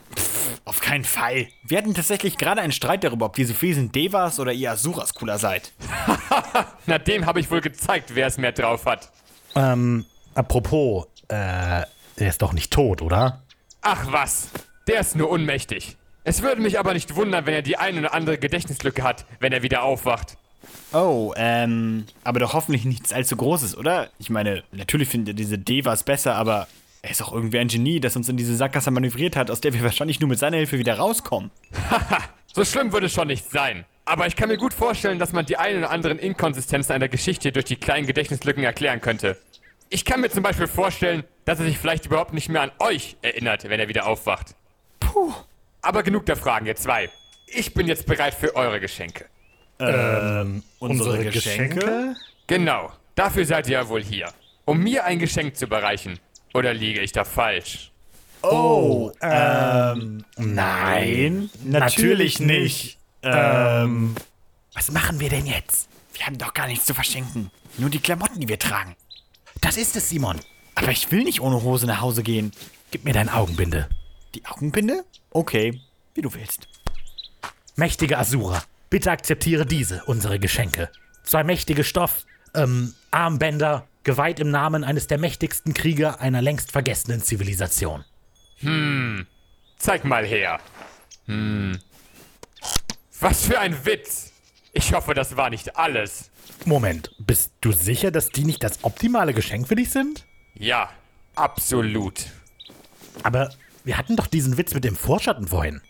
Auf 0.65 0.79
keinen 0.79 1.03
Fall. 1.03 1.47
Wir 1.63 1.77
hatten 1.77 1.93
tatsächlich 1.93 2.37
gerade 2.37 2.61
einen 2.61 2.71
Streit 2.71 3.03
darüber, 3.03 3.25
ob 3.25 3.35
diese 3.35 3.53
fiesen 3.53 3.91
Devas 3.91 4.39
oder 4.39 4.53
ihr 4.53 4.71
Asuras 4.71 5.13
cooler 5.13 5.39
seid. 5.39 5.71
Na, 6.85 6.97
dem 6.97 7.25
habe 7.25 7.39
ich 7.39 7.49
wohl 7.49 7.61
gezeigt, 7.61 8.13
wer 8.13 8.27
es 8.27 8.37
mehr 8.37 8.51
drauf 8.51 8.85
hat. 8.85 9.11
Ähm, 9.55 10.05
apropos, 10.35 11.07
äh, 11.27 11.81
der 12.19 12.29
ist 12.29 12.41
doch 12.41 12.53
nicht 12.53 12.71
tot, 12.71 13.01
oder? 13.01 13.41
Ach 13.81 14.11
was, 14.11 14.49
der 14.87 14.99
ist 14.99 15.15
nur 15.15 15.29
unmächtig. 15.29 15.97
Es 16.23 16.43
würde 16.43 16.61
mich 16.61 16.77
aber 16.77 16.93
nicht 16.93 17.15
wundern, 17.15 17.45
wenn 17.47 17.53
er 17.55 17.63
die 17.63 17.77
eine 17.77 17.99
oder 17.99 18.13
andere 18.13 18.37
Gedächtnislücke 18.37 19.01
hat, 19.01 19.25
wenn 19.39 19.51
er 19.51 19.63
wieder 19.63 19.83
aufwacht. 19.83 20.37
Oh, 20.93 21.33
ähm, 21.35 22.05
aber 22.23 22.39
doch 22.39 22.53
hoffentlich 22.53 22.85
nichts 22.85 23.11
allzu 23.11 23.35
Großes, 23.35 23.75
oder? 23.75 24.09
Ich 24.19 24.29
meine, 24.29 24.63
natürlich 24.71 25.09
findet 25.09 25.29
ihr 25.29 25.33
diese 25.33 25.57
Devas 25.57 26.03
besser, 26.03 26.35
aber 26.35 26.67
er 27.01 27.11
ist 27.11 27.21
auch 27.21 27.33
irgendwie 27.33 27.57
ein 27.57 27.67
Genie, 27.67 27.99
das 27.99 28.15
uns 28.15 28.29
in 28.29 28.37
diese 28.37 28.55
Sackgasse 28.55 28.91
manövriert 28.91 29.35
hat, 29.35 29.49
aus 29.49 29.61
der 29.61 29.73
wir 29.73 29.81
wahrscheinlich 29.81 30.19
nur 30.19 30.29
mit 30.29 30.39
seiner 30.39 30.57
Hilfe 30.57 30.77
wieder 30.77 30.97
rauskommen. 30.97 31.49
Haha, 31.89 32.19
so 32.53 32.63
schlimm 32.63 32.93
würde 32.93 33.07
es 33.07 33.13
schon 33.13 33.27
nicht 33.27 33.49
sein. 33.49 33.85
Aber 34.05 34.27
ich 34.27 34.35
kann 34.35 34.49
mir 34.49 34.57
gut 34.57 34.73
vorstellen, 34.73 35.19
dass 35.19 35.31
man 35.31 35.45
die 35.45 35.57
ein 35.57 35.77
oder 35.77 35.89
anderen 35.89 36.19
Inkonsistenzen 36.19 36.93
einer 36.93 37.07
Geschichte 37.07 37.51
durch 37.51 37.65
die 37.65 37.75
kleinen 37.75 38.07
Gedächtnislücken 38.07 38.63
erklären 38.63 39.01
könnte. 39.01 39.37
Ich 39.89 40.05
kann 40.05 40.21
mir 40.21 40.29
zum 40.29 40.43
Beispiel 40.43 40.67
vorstellen, 40.67 41.23
dass 41.45 41.59
er 41.59 41.65
sich 41.65 41.77
vielleicht 41.77 42.05
überhaupt 42.05 42.33
nicht 42.33 42.49
mehr 42.49 42.61
an 42.61 42.71
euch 42.79 43.17
erinnert, 43.21 43.67
wenn 43.67 43.79
er 43.79 43.87
wieder 43.87 44.07
aufwacht. 44.07 44.55
Puh. 44.99 45.33
Aber 45.81 46.03
genug 46.03 46.25
der 46.27 46.35
Fragen, 46.35 46.65
ihr 46.65 46.75
zwei. 46.75 47.09
Ich 47.47 47.73
bin 47.73 47.87
jetzt 47.87 48.05
bereit 48.05 48.33
für 48.33 48.55
eure 48.55 48.79
Geschenke. 48.79 49.25
Ähm, 49.79 50.63
unsere, 50.79 51.25
Geschenke? 51.25 52.15
Genau, 52.47 52.91
dafür 53.15 53.45
seid 53.45 53.67
ihr 53.67 53.73
ja 53.73 53.89
wohl 53.89 54.03
hier. 54.03 54.27
Um 54.65 54.79
mir 54.79 55.05
ein 55.05 55.19
Geschenk 55.19 55.55
zu 55.55 55.65
überreichen. 55.65 56.19
Oder 56.53 56.73
liege 56.73 57.01
ich 57.01 57.11
da 57.11 57.23
falsch? 57.23 57.91
Oh, 58.43 59.11
ähm, 59.21 60.23
nein, 60.37 61.49
natürlich 61.63 62.39
nicht. 62.39 62.97
Ähm, 63.21 64.15
was 64.73 64.91
machen 64.91 65.19
wir 65.19 65.29
denn 65.29 65.45
jetzt? 65.45 65.87
Wir 66.13 66.25
haben 66.25 66.37
doch 66.37 66.53
gar 66.53 66.67
nichts 66.67 66.85
zu 66.85 66.93
verschenken. 66.93 67.51
Nur 67.77 67.89
die 67.89 67.99
Klamotten, 67.99 68.39
die 68.39 68.47
wir 68.47 68.59
tragen. 68.59 68.95
Das 69.61 69.77
ist 69.77 69.95
es, 69.95 70.09
Simon. 70.09 70.39
Aber 70.75 70.89
ich 70.89 71.11
will 71.11 71.23
nicht 71.23 71.41
ohne 71.41 71.61
Hose 71.61 71.85
nach 71.85 72.01
Hause 72.01 72.23
gehen. 72.23 72.51
Gib 72.89 73.05
mir 73.05 73.13
dein 73.13 73.29
Augenbinde. 73.29 73.87
Die 74.33 74.45
Augenbinde? 74.45 75.03
Okay, 75.29 75.79
wie 76.15 76.21
du 76.21 76.33
willst. 76.33 76.67
Mächtige 77.75 78.17
Asura, 78.17 78.63
bitte 78.89 79.11
akzeptiere 79.11 79.65
diese, 79.65 80.03
unsere 80.05 80.39
Geschenke. 80.39 80.89
Zwei 81.23 81.43
mächtige 81.43 81.83
Stoff, 81.83 82.25
ähm, 82.53 82.93
Armbänder, 83.11 83.87
geweiht 84.03 84.39
im 84.39 84.49
Namen 84.51 84.83
eines 84.83 85.07
der 85.07 85.17
mächtigsten 85.17 85.73
Krieger 85.73 86.21
einer 86.21 86.41
längst 86.41 86.71
vergessenen 86.71 87.21
Zivilisation. 87.21 88.03
Zeig 89.77 90.05
mal 90.05 90.25
her. 90.25 90.59
Hm. 91.25 91.79
Was 93.19 93.45
für 93.45 93.59
ein 93.59 93.85
Witz. 93.85 94.31
Ich 94.73 94.93
hoffe, 94.93 95.13
das 95.13 95.37
war 95.37 95.49
nicht 95.49 95.77
alles. 95.77 96.31
Moment, 96.65 97.11
bist 97.19 97.51
du 97.61 97.71
sicher, 97.71 98.11
dass 98.11 98.29
die 98.29 98.45
nicht 98.45 98.63
das 98.63 98.83
optimale 98.83 99.33
Geschenk 99.33 99.67
für 99.67 99.75
dich 99.75 99.89
sind? 99.89 100.25
Ja, 100.53 100.89
absolut. 101.35 102.25
Aber 103.23 103.51
wir 103.83 103.97
hatten 103.97 104.15
doch 104.15 104.27
diesen 104.27 104.57
Witz 104.57 104.73
mit 104.73 104.83
dem 104.83 104.95
Vorschatten 104.95 105.47
vorhin. 105.47 105.81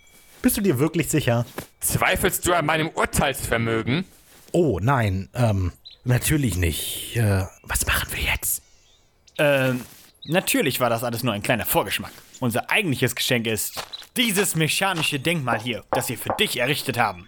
Bist 0.42 0.58
du 0.58 0.62
dir 0.62 0.80
wirklich 0.80 1.10
sicher? 1.10 1.46
Zweifelst 1.82 2.48
du 2.48 2.54
an 2.54 2.66
meinem 2.66 2.90
Urteilsvermögen? 2.90 4.06
Oh, 4.54 4.80
nein, 4.82 5.30
ähm, 5.34 5.72
natürlich 6.04 6.58
nicht. 6.58 7.16
Äh, 7.16 7.46
was 7.64 7.86
machen 7.86 8.10
wir 8.12 8.24
jetzt? 8.24 8.64
Ähm, 9.38 9.82
natürlich 10.26 10.80
war 10.80 10.90
das 10.90 11.04
alles 11.04 11.24
nur 11.24 11.34
ein 11.34 11.44
kleiner 11.44 11.66
Vorgeschmack. 11.66 12.12
Unser 12.40 12.70
eigentliches 12.70 13.16
Geschenk 13.16 13.48
ist 13.48 13.84
dieses 14.18 14.56
mechanische 14.56 15.20
Denkmal 15.20 15.60
hier, 15.60 15.84
das 15.92 16.10
wir 16.10 16.18
für 16.18 16.34
dich 16.40 16.58
errichtet 16.58 16.98
haben. 16.98 17.28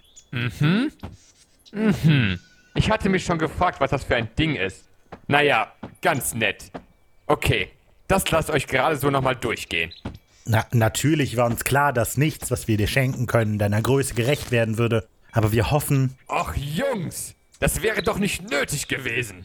Ich 2.74 2.90
hatte 2.90 3.08
mich 3.08 3.24
schon 3.24 3.38
gefragt, 3.38 3.80
was 3.80 3.90
das 3.90 4.04
für 4.04 4.16
ein 4.16 4.28
Ding 4.36 4.56
ist. 4.56 4.84
Naja, 5.28 5.72
ganz 6.02 6.34
nett. 6.34 6.70
Okay, 7.26 7.70
das 8.08 8.30
lasst 8.30 8.50
euch 8.50 8.66
gerade 8.66 8.96
so 8.96 9.10
nochmal 9.10 9.36
durchgehen. 9.36 9.92
Na, 10.44 10.66
natürlich 10.72 11.36
war 11.36 11.46
uns 11.46 11.64
klar, 11.64 11.92
dass 11.92 12.18
nichts, 12.18 12.50
was 12.50 12.68
wir 12.68 12.76
dir 12.76 12.88
schenken 12.88 13.26
können, 13.26 13.58
deiner 13.58 13.80
Größe 13.80 14.14
gerecht 14.14 14.50
werden 14.50 14.76
würde. 14.76 15.08
Aber 15.32 15.52
wir 15.52 15.70
hoffen. 15.70 16.18
Och 16.28 16.54
Jungs, 16.54 17.34
das 17.60 17.82
wäre 17.82 18.02
doch 18.02 18.18
nicht 18.18 18.50
nötig 18.50 18.88
gewesen. 18.88 19.44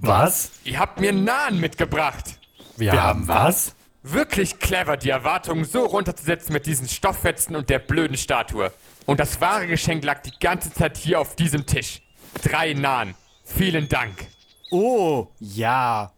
Was? 0.00 0.50
Ihr 0.64 0.78
habt 0.78 1.00
mir 1.00 1.12
Nahen 1.12 1.60
mitgebracht. 1.60 2.38
Wir, 2.76 2.92
haben 2.92 3.26
was? 3.26 3.74
Wirklich 4.02 4.58
clever, 4.60 4.96
die 4.96 5.10
Erwartungen 5.10 5.64
so 5.64 5.84
runterzusetzen 5.84 6.52
mit 6.52 6.66
diesen 6.66 6.88
Stofffetzen 6.88 7.56
und 7.56 7.68
der 7.68 7.80
blöden 7.80 8.16
Statue. 8.16 8.72
Und 9.06 9.18
das 9.18 9.40
wahre 9.40 9.66
Geschenk 9.66 10.04
lag 10.04 10.22
die 10.22 10.32
ganze 10.38 10.72
Zeit 10.72 10.96
hier 10.96 11.20
auf 11.20 11.34
diesem 11.34 11.66
Tisch. 11.66 12.02
Drei 12.42 12.74
Nahen. 12.74 13.14
Vielen 13.44 13.88
Dank. 13.88 14.26
Oh, 14.70 15.28
ja. 15.40 16.12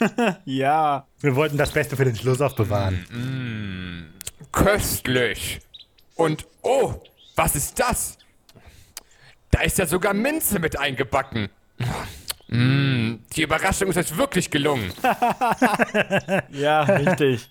Ja. 0.44 1.08
Wir 1.18 1.34
wollten 1.34 1.58
das 1.58 1.72
Beste 1.72 1.96
für 1.96 2.04
den 2.04 2.14
Schluss 2.14 2.40
aufbewahren. 2.40 4.14
Köstlich. 4.52 5.58
Und 6.14 6.46
oh, 6.62 7.02
was 7.34 7.56
ist 7.56 7.80
das? 7.80 8.16
Da 9.50 9.60
ist 9.62 9.78
ja 9.78 9.86
sogar 9.86 10.14
Minze 10.14 10.58
mit 10.58 10.78
eingebacken. 10.78 11.48
Mm, 12.48 13.16
die 13.34 13.42
Überraschung 13.42 13.88
ist 13.88 13.96
euch 13.96 14.16
wirklich 14.16 14.50
gelungen. 14.50 14.92
Ja, 16.50 16.82
richtig. 16.82 17.48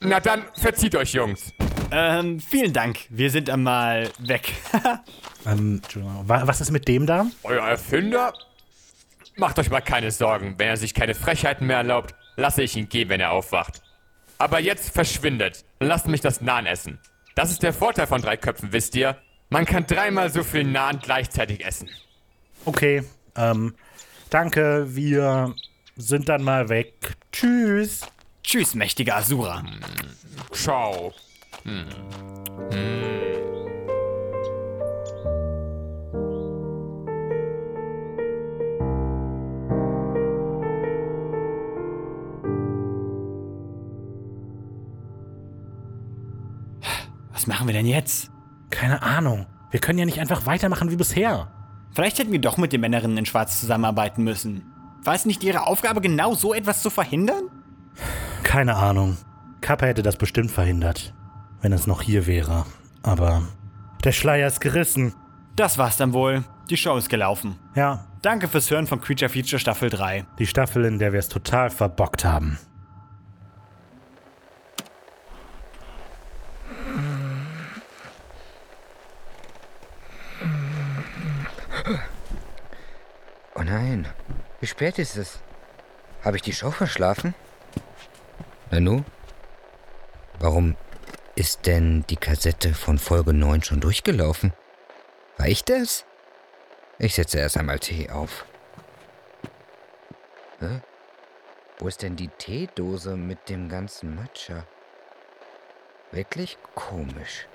Na 0.00 0.20
dann, 0.20 0.44
verzieht 0.54 0.94
euch, 0.96 1.12
Jungs. 1.14 1.52
ähm, 1.90 2.40
vielen 2.40 2.72
Dank. 2.72 2.98
Wir 3.10 3.30
sind 3.30 3.48
einmal 3.50 4.10
weg. 4.18 4.52
Ähm, 5.46 5.76
Entschuldigung, 5.80 6.28
wa- 6.28 6.42
was 6.44 6.60
ist 6.60 6.72
mit 6.72 6.88
dem 6.88 7.06
da? 7.06 7.26
Euer 7.44 7.64
Erfinder? 7.68 8.34
Macht 9.36 9.60
euch 9.60 9.70
mal 9.70 9.80
keine 9.80 10.10
Sorgen. 10.10 10.56
Wenn 10.58 10.66
er 10.66 10.76
sich 10.76 10.92
keine 10.92 11.14
Frechheiten 11.14 11.68
mehr 11.68 11.76
erlaubt, 11.76 12.16
lasse 12.34 12.64
ich 12.64 12.74
ihn 12.76 12.88
gehen, 12.88 13.08
wenn 13.10 13.20
er 13.20 13.30
aufwacht. 13.30 13.80
Aber 14.38 14.58
jetzt 14.58 14.90
verschwindet 14.90 15.64
und 15.78 15.86
lasst 15.86 16.08
mich 16.08 16.20
das 16.20 16.40
Naan 16.40 16.66
essen. 16.66 16.98
Das 17.36 17.52
ist 17.52 17.62
der 17.62 17.72
Vorteil 17.72 18.08
von 18.08 18.20
drei 18.22 18.36
Köpfen, 18.36 18.72
wisst 18.72 18.96
ihr? 18.96 19.18
Man 19.48 19.64
kann 19.64 19.86
dreimal 19.86 20.30
so 20.30 20.42
viel 20.42 20.64
Naan 20.64 20.98
gleichzeitig 21.00 21.64
essen. 21.64 21.88
Okay, 22.64 23.04
ähm, 23.36 23.74
danke, 24.28 24.86
wir 24.94 25.54
sind 25.96 26.28
dann 26.28 26.42
mal 26.42 26.68
weg. 26.68 27.16
Tschüss. 27.30 28.00
Tschüss, 28.42 28.74
mächtiger 28.74 29.16
Asura. 29.16 29.64
Ciao. 30.52 31.12
Was 47.32 47.46
machen 47.46 47.66
wir 47.68 47.74
denn 47.74 47.86
jetzt? 47.86 48.30
Keine 48.70 49.02
Ahnung. 49.02 49.46
Wir 49.70 49.80
können 49.80 49.98
ja 49.98 50.04
nicht 50.04 50.20
einfach 50.20 50.46
weitermachen 50.46 50.90
wie 50.90 50.96
bisher. 50.96 51.48
Vielleicht 51.94 52.18
hätten 52.18 52.32
wir 52.32 52.40
doch 52.40 52.56
mit 52.56 52.72
den 52.72 52.80
Männerinnen 52.80 53.16
in 53.18 53.26
Schwarz 53.26 53.60
zusammenarbeiten 53.60 54.22
müssen. 54.22 54.62
War 55.02 55.14
es 55.14 55.24
nicht 55.24 55.42
ihre 55.44 55.66
Aufgabe, 55.66 56.00
genau 56.00 56.34
so 56.34 56.52
etwas 56.52 56.82
zu 56.82 56.90
verhindern? 56.90 57.44
Keine 58.42 58.76
Ahnung. 58.76 59.16
Kappa 59.60 59.86
hätte 59.86 60.02
das 60.02 60.16
bestimmt 60.16 60.50
verhindert, 60.50 61.14
wenn 61.62 61.72
es 61.72 61.86
noch 61.86 62.02
hier 62.02 62.26
wäre. 62.26 62.66
Aber 63.02 63.42
der 64.04 64.12
Schleier 64.12 64.46
ist 64.48 64.60
gerissen. 64.60 65.14
Das 65.56 65.78
war's 65.78 65.96
dann 65.96 66.12
wohl. 66.12 66.44
Die 66.68 66.76
Show 66.76 66.96
ist 66.96 67.08
gelaufen. 67.08 67.56
Ja, 67.74 68.04
Danke 68.26 68.48
fürs 68.48 68.68
Hören 68.72 68.88
von 68.88 69.00
Creature 69.00 69.28
Feature 69.28 69.60
Staffel 69.60 69.88
3. 69.88 70.26
die 70.40 70.48
Staffel, 70.48 70.84
in 70.84 70.98
der 70.98 71.12
wir 71.12 71.20
es 71.20 71.28
total 71.28 71.70
verbockt 71.70 72.24
haben. 72.24 72.58
Nein, 83.66 84.08
wie 84.60 84.66
spät 84.66 84.98
ist 84.98 85.16
es? 85.16 85.40
Habe 86.24 86.36
ich 86.36 86.42
die 86.42 86.52
Show 86.52 86.70
verschlafen? 86.70 87.34
Nanu? 88.70 89.04
Warum 90.38 90.76
ist 91.34 91.66
denn 91.66 92.04
die 92.08 92.16
Kassette 92.16 92.74
von 92.74 92.98
Folge 92.98 93.32
9 93.32 93.62
schon 93.62 93.80
durchgelaufen? 93.80 94.52
War 95.36 95.48
ich 95.48 95.64
das? 95.64 96.04
Ich 96.98 97.14
setze 97.14 97.38
erst 97.38 97.56
einmal 97.56 97.78
Tee 97.78 98.08
auf. 98.10 98.46
Hä? 100.60 100.80
Wo 101.78 101.88
ist 101.88 102.02
denn 102.02 102.16
die 102.16 102.28
Teedose 102.28 103.16
mit 103.16 103.48
dem 103.48 103.68
ganzen 103.68 104.14
Matcha? 104.14 104.64
Wirklich 106.12 106.56
komisch. 106.74 107.46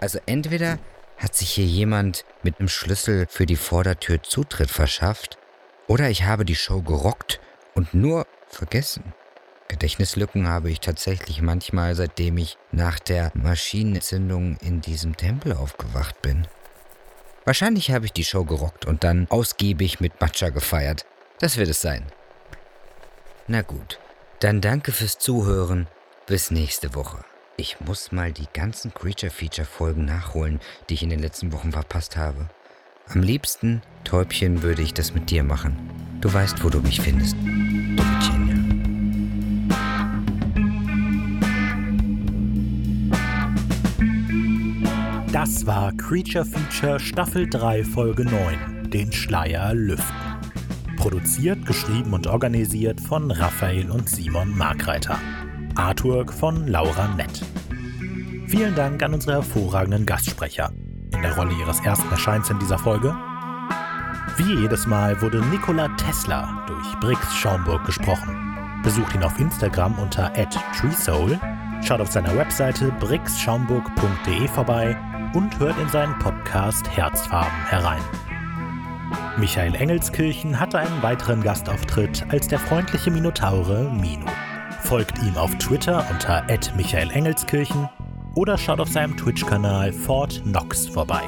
Also 0.00 0.20
entweder 0.26 0.78
hat 1.22 1.36
sich 1.36 1.50
hier 1.50 1.64
jemand 1.64 2.24
mit 2.42 2.58
einem 2.58 2.68
Schlüssel 2.68 3.26
für 3.28 3.46
die 3.46 3.56
Vordertür 3.56 4.22
Zutritt 4.22 4.70
verschafft, 4.70 5.38
oder 5.86 6.10
ich 6.10 6.24
habe 6.24 6.44
die 6.44 6.56
Show 6.56 6.82
gerockt 6.82 7.40
und 7.74 7.94
nur 7.94 8.26
vergessen. 8.48 9.14
Gedächtnislücken 9.68 10.48
habe 10.48 10.70
ich 10.70 10.80
tatsächlich 10.80 11.40
manchmal, 11.40 11.94
seitdem 11.94 12.36
ich 12.38 12.58
nach 12.72 12.98
der 12.98 13.30
Maschinenentzündung 13.34 14.56
in 14.58 14.80
diesem 14.80 15.16
Tempel 15.16 15.52
aufgewacht 15.52 16.20
bin. 16.22 16.46
Wahrscheinlich 17.44 17.90
habe 17.90 18.04
ich 18.04 18.12
die 18.12 18.24
Show 18.24 18.44
gerockt 18.44 18.84
und 18.84 19.02
dann 19.02 19.26
ausgiebig 19.30 20.00
mit 20.00 20.20
Matcha 20.20 20.50
gefeiert. 20.50 21.06
Das 21.38 21.56
wird 21.56 21.68
es 21.68 21.80
sein. 21.80 22.04
Na 23.48 23.62
gut, 23.62 23.98
dann 24.40 24.60
danke 24.60 24.92
fürs 24.92 25.18
Zuhören. 25.18 25.88
Bis 26.26 26.50
nächste 26.50 26.94
Woche. 26.94 27.24
Ich 27.62 27.78
muss 27.78 28.10
mal 28.10 28.32
die 28.32 28.48
ganzen 28.52 28.92
Creature-Feature-Folgen 28.92 30.04
nachholen, 30.04 30.58
die 30.88 30.94
ich 30.94 31.04
in 31.04 31.10
den 31.10 31.20
letzten 31.20 31.52
Wochen 31.52 31.70
verpasst 31.70 32.16
habe. 32.16 32.50
Am 33.06 33.22
liebsten, 33.22 33.82
Täubchen, 34.02 34.64
würde 34.64 34.82
ich 34.82 34.94
das 34.94 35.14
mit 35.14 35.30
dir 35.30 35.44
machen. 35.44 35.76
Du 36.20 36.34
weißt, 36.34 36.64
wo 36.64 36.70
du 36.70 36.80
mich 36.80 37.00
findest. 37.00 37.36
Das 45.32 45.64
war 45.64 45.92
Creature 45.92 46.44
Feature 46.44 46.98
Staffel 46.98 47.48
3 47.48 47.84
Folge 47.84 48.24
9, 48.24 48.90
den 48.90 49.12
Schleier 49.12 49.72
lüften. 49.72 50.16
Produziert, 50.96 51.64
geschrieben 51.64 52.12
und 52.12 52.26
organisiert 52.26 53.00
von 53.00 53.30
Raphael 53.30 53.88
und 53.88 54.08
Simon 54.08 54.50
Markreiter. 54.50 55.20
Artwork 55.76 56.32
von 56.32 56.66
Laura 56.66 57.08
Nett. 57.16 57.42
Vielen 58.46 58.74
Dank 58.74 59.02
an 59.02 59.14
unsere 59.14 59.34
hervorragenden 59.34 60.04
Gastsprecher. 60.06 60.70
In 61.14 61.22
der 61.22 61.36
Rolle 61.36 61.52
ihres 61.54 61.80
ersten 61.80 62.10
Erscheins 62.10 62.50
in 62.50 62.58
dieser 62.58 62.78
Folge. 62.78 63.14
Wie 64.36 64.60
jedes 64.60 64.86
Mal 64.86 65.20
wurde 65.22 65.44
Nikola 65.46 65.88
Tesla 65.96 66.64
durch 66.66 67.00
Brix 67.00 67.34
Schaumburg 67.34 67.84
gesprochen. 67.84 68.80
Besucht 68.82 69.14
ihn 69.14 69.22
auf 69.22 69.38
Instagram 69.38 69.98
unter 69.98 70.32
@treesoul, 70.32 71.38
schaut 71.82 72.00
auf 72.00 72.10
seiner 72.10 72.36
Webseite 72.36 72.92
brixschaumburg.de 73.00 74.48
vorbei 74.48 74.96
und 75.34 75.58
hört 75.58 75.78
in 75.78 75.88
seinen 75.88 76.18
Podcast 76.18 76.88
Herzfarben 76.94 77.66
herein. 77.68 78.02
Michael 79.38 79.74
Engelskirchen 79.74 80.58
hatte 80.58 80.78
einen 80.78 81.02
weiteren 81.02 81.42
Gastauftritt 81.42 82.24
als 82.28 82.48
der 82.48 82.58
freundliche 82.58 83.10
Minotaure 83.10 83.90
Mino. 83.90 84.26
Folgt 84.82 85.22
ihm 85.22 85.36
auf 85.36 85.54
Twitter 85.56 86.04
unter 86.10 86.44
Michael 86.76 87.10
Engelskirchen 87.10 87.88
oder 88.34 88.58
schaut 88.58 88.80
auf 88.80 88.88
seinem 88.88 89.16
Twitch-Kanal 89.16 89.92
Fort 89.92 90.42
Knox 90.44 90.86
vorbei. 90.86 91.22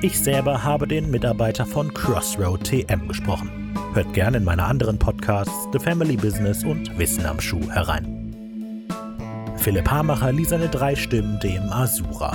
Ich 0.00 0.18
selber 0.18 0.64
habe 0.64 0.88
den 0.88 1.10
Mitarbeiter 1.10 1.66
von 1.66 1.92
Crossroad 1.92 2.64
TM 2.64 3.08
gesprochen. 3.08 3.74
Hört 3.92 4.14
gerne 4.14 4.38
in 4.38 4.44
meine 4.44 4.64
anderen 4.64 4.98
Podcasts 4.98 5.68
The 5.72 5.78
Family 5.78 6.16
Business 6.16 6.64
und 6.64 6.98
Wissen 6.98 7.26
am 7.26 7.40
Schuh 7.40 7.70
herein. 7.70 8.86
Philipp 9.56 9.90
Hamacher 9.90 10.32
ließ 10.32 10.48
seine 10.48 10.68
drei 10.68 10.96
Stimmen 10.96 11.38
dem 11.40 11.70
Asura. 11.70 12.32